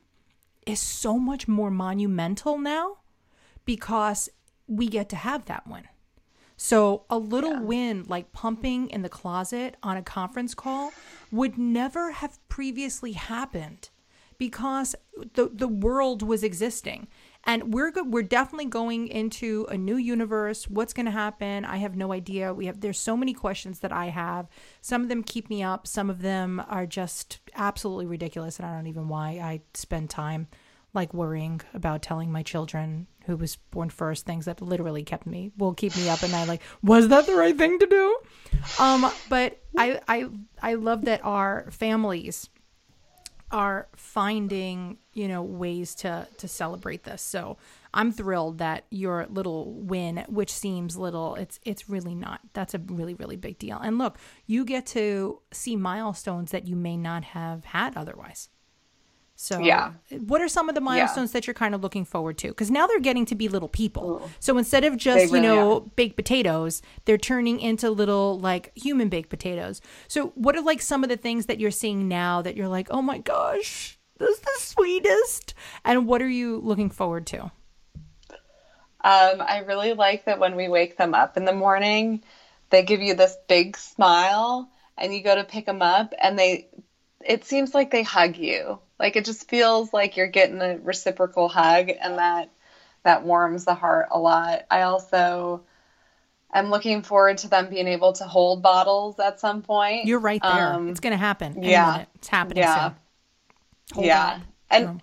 [0.66, 2.98] is so much more monumental now
[3.66, 4.30] because
[4.68, 5.88] we get to have that one.
[6.56, 7.62] So a little yeah.
[7.62, 10.94] win like pumping in the closet on a conference call
[11.32, 13.90] would never have previously happened
[14.38, 14.96] because
[15.34, 17.08] the the world was existing
[17.46, 20.68] and we're go- we're definitely going into a new universe.
[20.68, 21.66] What's going to happen?
[21.66, 22.54] I have no idea.
[22.54, 24.48] We have there's so many questions that i have.
[24.82, 25.88] Some of them keep me up.
[25.88, 30.48] Some of them are just absolutely ridiculous and i don't even why i spend time
[30.94, 35.52] like worrying about telling my children who was born first things that literally kept me
[35.58, 38.18] will keep me up at night like was that the right thing to do?
[38.80, 40.28] Um but i i
[40.62, 42.50] i love that our families
[43.54, 47.22] are finding you know ways to to celebrate this.
[47.22, 47.58] So
[47.94, 52.42] i'm thrilled that your little win which seems little it's it's really not.
[52.54, 53.78] That's a really really big deal.
[53.78, 58.50] And look you get to see milestones that you may not have had otherwise
[59.44, 59.92] so, yeah.
[60.10, 61.34] What are some of the milestones yeah.
[61.34, 62.48] that you're kind of looking forward to?
[62.48, 64.22] Because now they're getting to be little people.
[64.24, 64.30] Ooh.
[64.40, 65.82] So instead of just, really you know, are.
[65.98, 69.82] baked potatoes, they're turning into little like human baked potatoes.
[70.08, 72.88] So, what are like some of the things that you're seeing now that you're like,
[72.90, 75.54] oh my gosh, this is the sweetest?
[75.84, 77.42] And what are you looking forward to?
[77.42, 77.52] Um,
[79.04, 82.24] I really like that when we wake them up in the morning,
[82.70, 86.70] they give you this big smile and you go to pick them up and they,
[87.20, 91.50] it seems like they hug you like it just feels like you're getting a reciprocal
[91.50, 92.50] hug and that
[93.04, 94.66] that warms the heart a lot.
[94.72, 95.62] I also
[96.54, 100.06] am looking forward to them being able to hold bottles at some point.
[100.06, 100.74] You're right there.
[100.74, 101.62] Um, it's going to happen.
[101.62, 101.92] yeah.
[101.92, 102.08] Minute.
[102.16, 102.94] It's happening yeah.
[103.98, 104.34] yeah.
[104.36, 104.44] On.
[104.70, 105.02] And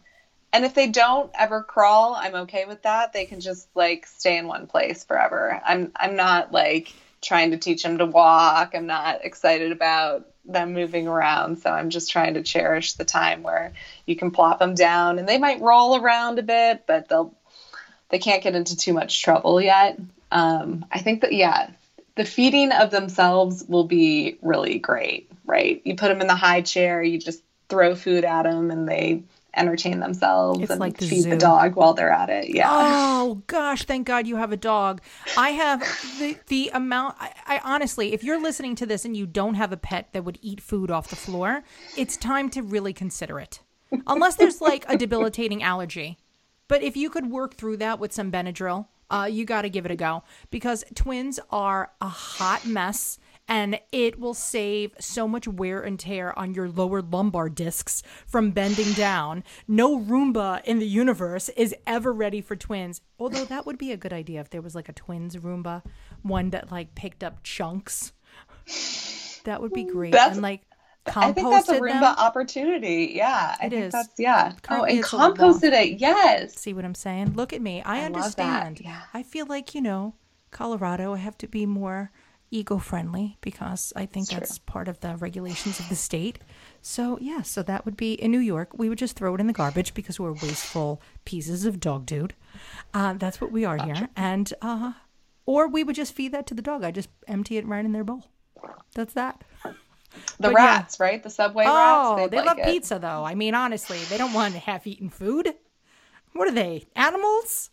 [0.55, 3.13] and if they don't ever crawl, I'm okay with that.
[3.13, 5.61] They can just like stay in one place forever.
[5.63, 8.73] I'm I'm not like trying to teach them to walk.
[8.75, 11.59] I'm not excited about them moving around.
[11.59, 13.73] So I'm just trying to cherish the time where
[14.07, 17.35] you can plop them down and they might roll around a bit, but they'll
[18.11, 19.99] they can't get into too much trouble yet.
[20.33, 21.71] Um, I think that yeah,
[22.17, 25.81] the feeding of themselves will be really great, right?
[25.85, 29.23] You put them in the high chair, you just throw food at them, and they
[29.57, 31.31] entertain themselves it's and like the feed zoo.
[31.31, 32.55] the dog while they're at it.
[32.55, 32.69] Yeah.
[32.71, 35.01] Oh gosh, thank God you have a dog.
[35.37, 35.81] I have
[36.19, 37.17] the the amount.
[37.19, 40.25] I, I, honestly, if you're listening to this and you don't have a pet that
[40.25, 41.63] would eat food off the floor,
[41.97, 43.61] it's time to really consider it.
[44.07, 46.19] Unless there's like a debilitating allergy,
[46.69, 48.87] but if you could work through that with some Benadryl.
[49.13, 50.23] Uh, you got to give it a go
[50.53, 53.19] because twins are a hot mess
[53.51, 58.53] and it will save so much wear and tear on your lower lumbar discs from
[58.53, 59.43] bending down.
[59.67, 63.01] No Roomba in the universe is ever ready for twins.
[63.19, 65.83] Although that would be a good idea if there was like a twins Roomba,
[66.23, 68.13] one that like picked up chunks.
[69.45, 70.13] That would be great.
[70.13, 70.63] That's, and like
[71.17, 72.17] I think that's a Roomba them.
[72.19, 73.13] opportunity.
[73.17, 73.93] Yeah, I it think is.
[73.93, 74.53] that's yeah.
[74.63, 75.99] Currently oh, and composted it.
[75.99, 76.55] Yes.
[76.55, 77.35] See what I'm saying?
[77.35, 77.83] Look at me.
[77.83, 78.81] I, I understand.
[78.81, 79.01] Yeah.
[79.13, 80.15] I feel like you know,
[80.53, 81.15] Colorado.
[81.15, 82.13] I have to be more
[82.51, 86.39] eco friendly because I think that's part of the regulations of the state.
[86.83, 88.71] So, yeah, so that would be in New York.
[88.77, 92.35] We would just throw it in the garbage because we're wasteful pieces of dog dude.
[92.93, 93.95] Uh, that's what we are gotcha.
[93.95, 94.09] here.
[94.17, 94.93] And, uh,
[95.47, 96.85] or we would just feed that to the dog.
[96.85, 98.25] I just empty it right in their bowl.
[98.95, 99.45] That's that.
[100.39, 101.07] The but rats, yeah.
[101.07, 101.23] right?
[101.23, 102.31] The subway oh, rats.
[102.31, 102.65] they like love it.
[102.65, 103.25] pizza, though.
[103.25, 105.55] I mean, honestly, they don't want half eaten food.
[106.33, 106.87] What are they?
[106.97, 107.71] Animals?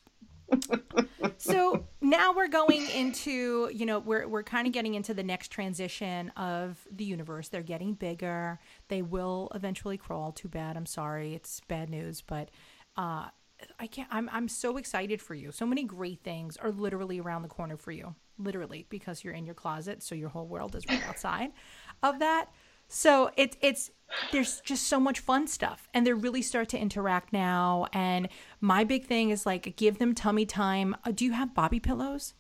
[1.38, 5.50] So now we're going into, you know, we're we're kind of getting into the next
[5.50, 7.50] transition of the universe.
[7.50, 8.60] They're getting bigger.
[8.88, 10.32] They will eventually crawl.
[10.32, 10.78] Too bad.
[10.78, 11.34] I'm sorry.
[11.34, 12.50] It's bad news, but
[12.96, 13.28] uh
[13.80, 15.52] I can't I'm I'm so excited for you.
[15.52, 18.16] So many great things are literally around the corner for you.
[18.40, 21.52] Literally because you're in your closet, so your whole world is right outside
[22.04, 22.50] of that.
[22.88, 23.92] So it's it's
[24.32, 28.30] there's just so much fun stuff and they really start to interact now and
[28.62, 30.96] my big thing is like give them tummy time.
[31.06, 32.34] Uh, do you have Boppy pillows?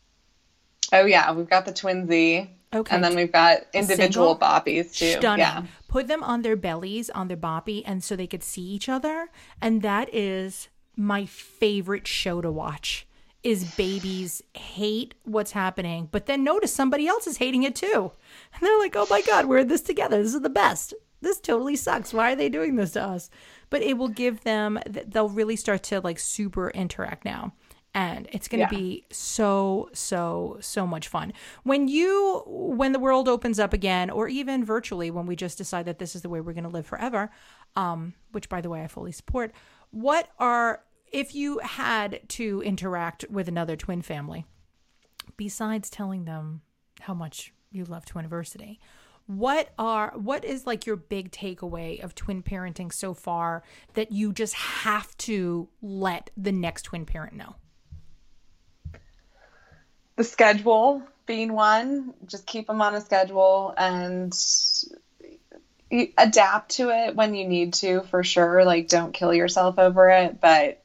[0.94, 2.50] Oh yeah, we've got the Twin Z.
[2.74, 2.96] Okay.
[2.96, 5.12] And then we've got individual Single, Boppys too.
[5.12, 5.40] Stunning.
[5.40, 5.64] Yeah.
[5.88, 9.30] Put them on their bellies, on their Boppy and so they could see each other.
[9.62, 13.08] And that is my favorite show to watch
[13.44, 18.12] is babies hate what's happening, but then notice somebody else is hating it too.
[18.54, 20.22] And they're like, oh my God, we're in this together.
[20.22, 20.94] This is the best.
[21.22, 22.14] This totally sucks.
[22.14, 23.30] Why are they doing this to us?
[23.70, 27.54] But it will give them, they'll really start to like super interact now.
[27.94, 28.80] and it's going to Yeah.
[28.80, 31.32] be so so so much fun
[31.64, 35.86] when you when the world opens up again or even virtually when we just decide
[35.86, 37.32] that this is the way we're going to live forever
[37.78, 39.52] um which by the way I fully support
[39.90, 44.46] what are if you had to interact with another twin family
[45.38, 46.62] besides telling them
[47.02, 48.78] how much you love Twiniversity,
[49.28, 53.62] what are what is like your big takeaway of twin parenting so far
[53.94, 57.56] that you just have to let the next twin parent know?
[60.18, 64.34] the schedule being one just keep them on a schedule and
[66.18, 68.66] adapt to it when you need to for sure.
[68.66, 70.84] Like don't kill yourself over it but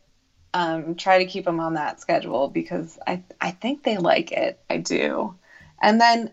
[0.54, 4.60] um, try to keep them on that schedule because I, I think they like it.
[4.68, 5.34] I do.
[5.80, 6.30] And then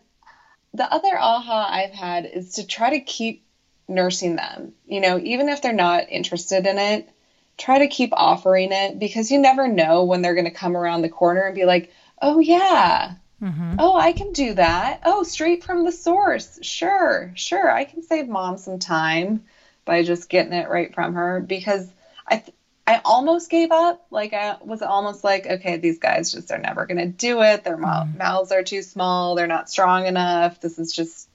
[0.74, 3.42] the other aha i've had is to try to keep
[3.88, 4.72] nursing them.
[4.86, 7.10] You know even if they're not interested in it
[7.58, 11.02] try to keep offering it because you never know when they're going to come around
[11.02, 11.90] the corner and be like
[12.22, 13.14] oh yeah.
[13.42, 13.76] Mm-hmm.
[13.80, 15.00] Oh i can do that.
[15.04, 16.60] Oh straight from the source.
[16.62, 17.70] Sure sure.
[17.72, 19.42] I can save mom some time
[19.86, 21.92] by just getting it right from her because
[22.28, 22.56] i th-
[22.90, 24.06] i almost gave up.
[24.10, 27.64] Like i was almost like okay these guys just are never going to do it.
[27.64, 29.36] Their mou- mouths are too small.
[29.36, 30.60] They're not strong enough.
[30.60, 31.30] This is just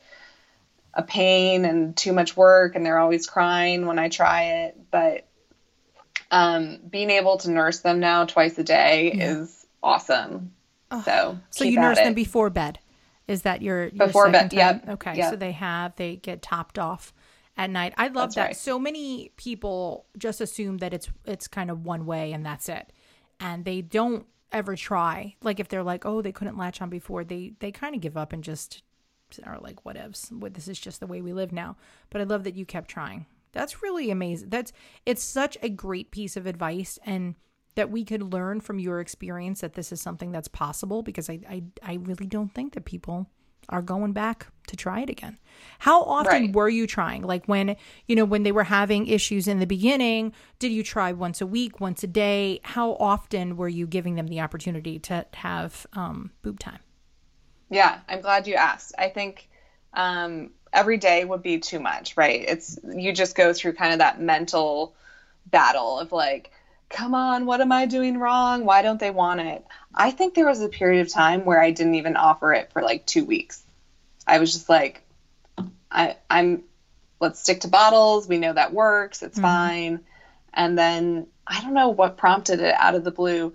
[0.93, 4.79] a pain and too much work and they're always crying when i try it.
[4.91, 5.27] But
[6.31, 10.53] um, being able to nurse them now twice a day is awesome.
[11.05, 12.17] So So you nurse them it.
[12.17, 12.79] before bed.
[13.27, 14.59] Is that your, your Before bed, time?
[14.59, 15.31] yep, Okay, yep.
[15.31, 17.13] so they have they get topped off
[17.57, 17.95] at night.
[17.97, 18.45] I love That's that.
[18.47, 18.57] right.
[18.57, 22.93] So many people just assume that it's it's kind of one way and that's it,
[23.41, 25.35] and they don't ever try.
[25.43, 28.17] Like if they're like, oh, they couldn't latch on before, they they kind of give
[28.17, 28.83] up and just
[29.45, 30.31] are like, whatevs.
[30.33, 31.77] What this is just the way we live now.
[32.11, 33.27] But I love that you kept trying.
[33.53, 34.51] That's really amazing.
[34.51, 34.73] That's
[35.07, 37.35] it's such a great piece of advice and
[37.77, 41.41] that we could learn from your experience that this is something that's possible because I
[41.49, 43.29] I, I really don't think that people
[43.69, 45.39] are going back to try it again.
[45.81, 46.53] How often Right.
[46.53, 47.23] were you trying?
[47.23, 51.13] Like when, you know, when they were having issues in the beginning, did you try
[51.13, 52.61] once a week, once a day?
[52.63, 56.81] How often were you giving them the opportunity to have um, boob time?
[57.71, 58.95] Yeah, I'm glad you asked.
[58.99, 59.49] I think
[59.93, 62.45] um, every day would be too much, right?
[62.47, 64.95] It's you just go through kind of that mental
[65.47, 66.51] battle of like,
[66.89, 68.65] come on, what am I doing wrong?
[68.65, 69.65] Why don't they want it?
[69.95, 72.83] I think there was a period of time where I didn't even offer it for
[72.83, 73.63] like two weeks.
[74.27, 75.03] I was just like,
[75.91, 76.65] I, I'm,
[77.21, 78.29] let's stick to bottles.
[78.29, 79.23] We know that works.
[79.23, 80.01] It's fine.
[80.53, 83.55] And then I don't know what prompted it out of the blue,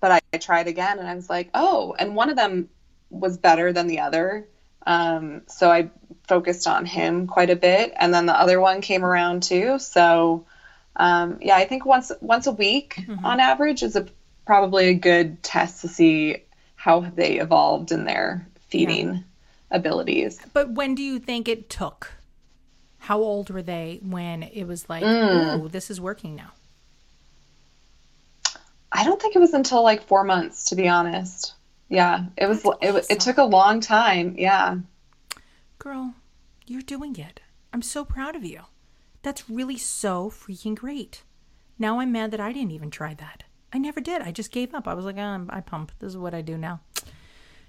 [0.00, 2.68] but I, I tried again and I was like, oh, and one of them
[3.10, 4.48] was better than the other.
[4.86, 5.90] Um, so I
[6.26, 9.78] focused on him quite a bit, and then the other one came around too.
[9.78, 10.46] So
[10.96, 14.06] um, yeah, I think once once a week on average is a
[14.46, 16.36] probably a good test to see
[16.76, 19.24] how they evolved in their feeding
[19.70, 20.38] abilities.
[20.52, 22.12] But when do you think it took?
[22.98, 25.62] How old were they when it was like, Mm.
[25.62, 26.52] oh, this is working now?
[28.92, 31.54] I don't think it was until like four months, to be honest.
[31.88, 32.62] Yeah, it was.
[32.62, 34.36] That's It, it took a long time.
[34.38, 34.78] Yeah.
[35.78, 36.14] Girl,
[36.66, 37.40] you're doing it.
[37.72, 38.62] I'm so proud of you.
[39.24, 41.24] That's really so freaking great.
[41.78, 43.42] Now I'm mad that I didn't even try that.
[43.72, 44.22] I never did.
[44.22, 44.86] I just gave up.
[44.86, 45.90] I was like, oh, I pump.
[45.98, 46.80] This is what I do now.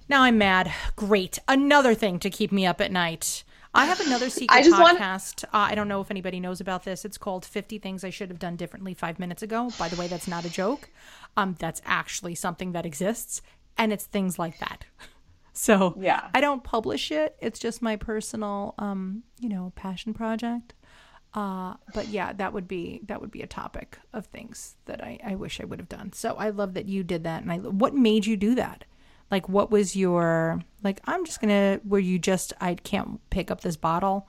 [0.08, 0.72] Now I'm mad.
[0.96, 1.40] Great.
[1.48, 3.44] Another thing to keep me up at night.
[3.74, 5.46] I have another secret I just want- podcast.
[5.46, 7.06] uh, I don't know if anybody knows about this.
[7.06, 9.72] It's called 50 Things I Should Have Done Differently Five Minutes Ago.
[9.80, 10.90] By the way, that's not a joke.
[11.36, 13.42] Um, that's actually something that exists,
[13.78, 14.86] and it's things like that.
[15.58, 16.28] So Yeah.
[16.34, 17.38] I don't publish it.
[17.40, 20.74] It's just my personal, um, you know, passion project.
[21.36, 25.20] Uh, but yeah, that would be that would be a topic of things that I,
[25.24, 26.14] I wish I would have done.
[26.14, 27.44] So I love that you did that.
[27.44, 28.86] And I what made you do that?
[29.30, 31.02] Like, what was your like?
[31.06, 31.82] I'm just gonna.
[31.86, 34.28] Were you just I can't pick up this bottle?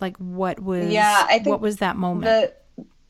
[0.00, 0.88] Like, what was?
[0.92, 2.26] Yeah, I think what was that moment?
[2.26, 2.52] the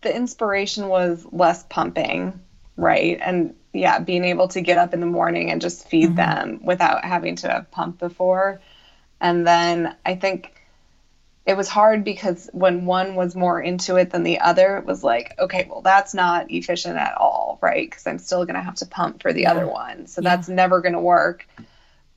[0.03, 2.41] the inspiration was less pumping,
[2.76, 3.18] right?
[3.20, 6.16] And yeah, being able to get up in the morning and just feed Mm-hmm.
[6.16, 8.61] them without having to pump before.
[9.20, 10.55] And then I think
[11.47, 15.05] it was hard because when one was more into it than the other, it was
[15.05, 17.88] like, okay, well, that's not efficient at all, right?
[17.88, 20.09] Because I'm still going to have to pump for the other one.
[20.09, 21.47] So that's never going to work.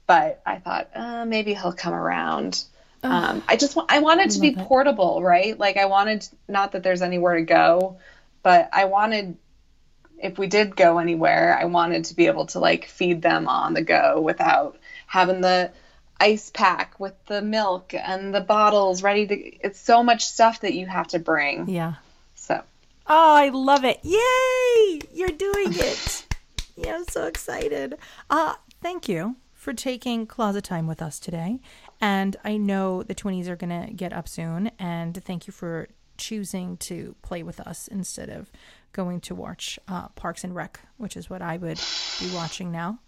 [0.07, 2.63] But I thought, uh, maybe he'll come around.
[3.03, 4.57] Um, I just want, I wanted to be it.
[4.57, 5.57] portable, right?
[5.57, 7.99] Like I wanted, not that there's anywhere to go,
[8.41, 9.37] but I wanted,
[10.17, 13.75] if we did go anywhere, I wanted to be able to like feed them on
[13.75, 15.71] the go without having the
[16.19, 20.73] ice pack with the milk and the bottles ready to, it's so much stuff that
[20.73, 21.69] you have to bring.
[21.69, 21.95] yeah.
[22.35, 22.61] So
[23.07, 23.99] Oh, I love it!
[24.03, 25.01] Yay!
[25.13, 26.25] You're doing it.
[26.81, 27.97] Yeah, I'm so excited.
[28.29, 31.59] Uh, thank you for taking closet time with us today.
[31.99, 34.71] And I know the twinnies are going to get up soon.
[34.79, 38.49] And thank you for choosing to play with us instead of
[38.93, 41.81] going to watch uh, Parks and Rec, which is what I would
[42.21, 42.99] be watching now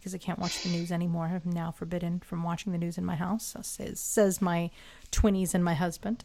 [0.00, 1.26] because I can't watch the news anymore.
[1.44, 4.70] I'm now forbidden from watching the news in my house, says, says my
[5.12, 6.24] twinnies and my husband.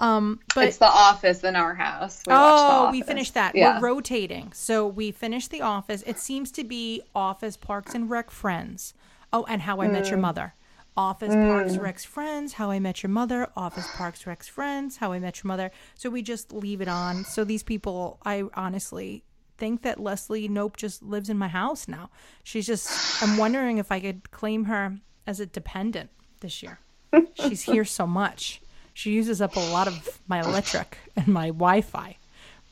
[0.00, 2.22] Um, but it's The Office in our house.
[2.26, 3.54] We oh, we finished that.
[3.54, 3.80] Yeah.
[3.80, 4.52] We're rotating.
[4.52, 6.02] So we finished The Office.
[6.06, 8.94] It seems to be Office, Parks and Rec, Friends.
[9.32, 9.92] Oh, and How I mm.
[9.92, 10.22] Met Your mm.
[10.22, 10.54] Mother.
[10.96, 11.48] Office mm.
[11.48, 15.42] Parks Rec's Friends, How I Met Your Mother, Office Parks Rec's Friends, How I Met
[15.42, 15.72] Your Mother.
[15.94, 17.24] So we just leave it on.
[17.24, 19.24] So these people, I honestly
[19.56, 22.10] think that Leslie Knope just lives in my house now.
[22.42, 26.78] She's just, I'm wondering if I could claim her as a dependent this year.
[27.34, 28.60] She's here so much.
[28.92, 32.16] She uses up a lot of my electric and my Wi Fi.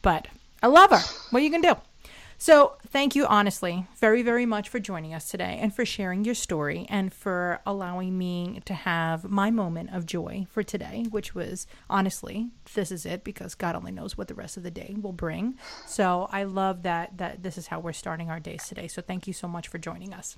[0.02, 0.28] But
[0.62, 1.00] I love her.
[1.30, 1.80] What are you going to do?
[2.42, 6.34] So, thank you, honestly, very, very much for joining us today and for sharing your
[6.34, 11.68] story and for allowing me to have my moment of joy for today, which was
[11.88, 15.12] honestly, this is it because God only knows what the rest of the day will
[15.12, 15.56] bring.
[15.86, 18.88] So, I love that that this is how we're starting our days today.
[18.88, 20.36] So, thank you so much for joining us.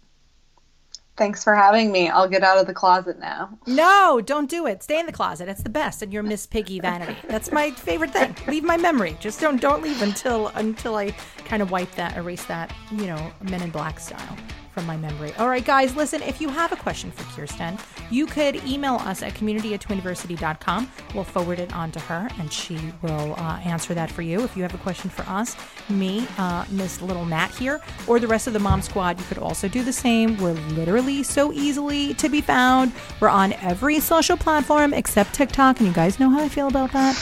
[1.17, 2.09] Thanks for having me.
[2.09, 3.57] I'll get out of the closet now.
[3.69, 4.83] No, don't do it.
[4.83, 5.49] Stay in the closet.
[5.49, 6.03] It's the best.
[6.03, 7.17] And you're Miss Piggy Vanity.
[7.29, 8.35] That's my favorite thing.
[8.49, 9.17] Leave my memory.
[9.21, 11.13] Just don't don't leave until until I
[11.45, 14.37] kind of wipe that, erase that, you know, Men in Black style
[14.75, 15.33] from my memory.
[15.39, 17.79] All right, guys, listen, if you have a question for Kirsten,
[18.11, 20.91] you could email us at community at twiniversity.com.
[21.15, 24.43] We'll forward it on to her and she will uh, answer that for you.
[24.43, 25.57] If you have a question for us,
[25.89, 29.39] me, uh, Miss Little Nat here, or the rest of the Mom Squad, you could
[29.39, 30.37] also do the same.
[30.39, 32.93] We're literally so easily to be found.
[33.21, 36.93] We're on every social platform except TikTok, and you guys know how I feel about
[36.93, 37.17] that.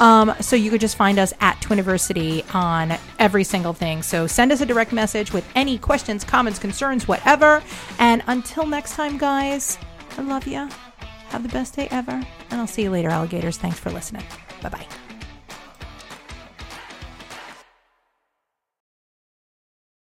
[0.00, 4.02] Um, so you could just find us at Twiniversity on every single thing.
[4.02, 6.58] So send us a direct message with any questions, comments,
[6.96, 7.62] concerns, whatever.
[7.98, 9.78] And until next time, guys,
[10.16, 10.68] I love you.
[11.28, 12.12] Have the best day ever.
[12.12, 13.56] And I'll see you later, alligators.
[13.56, 14.24] Thanks for listening.
[14.62, 14.86] Bye bye.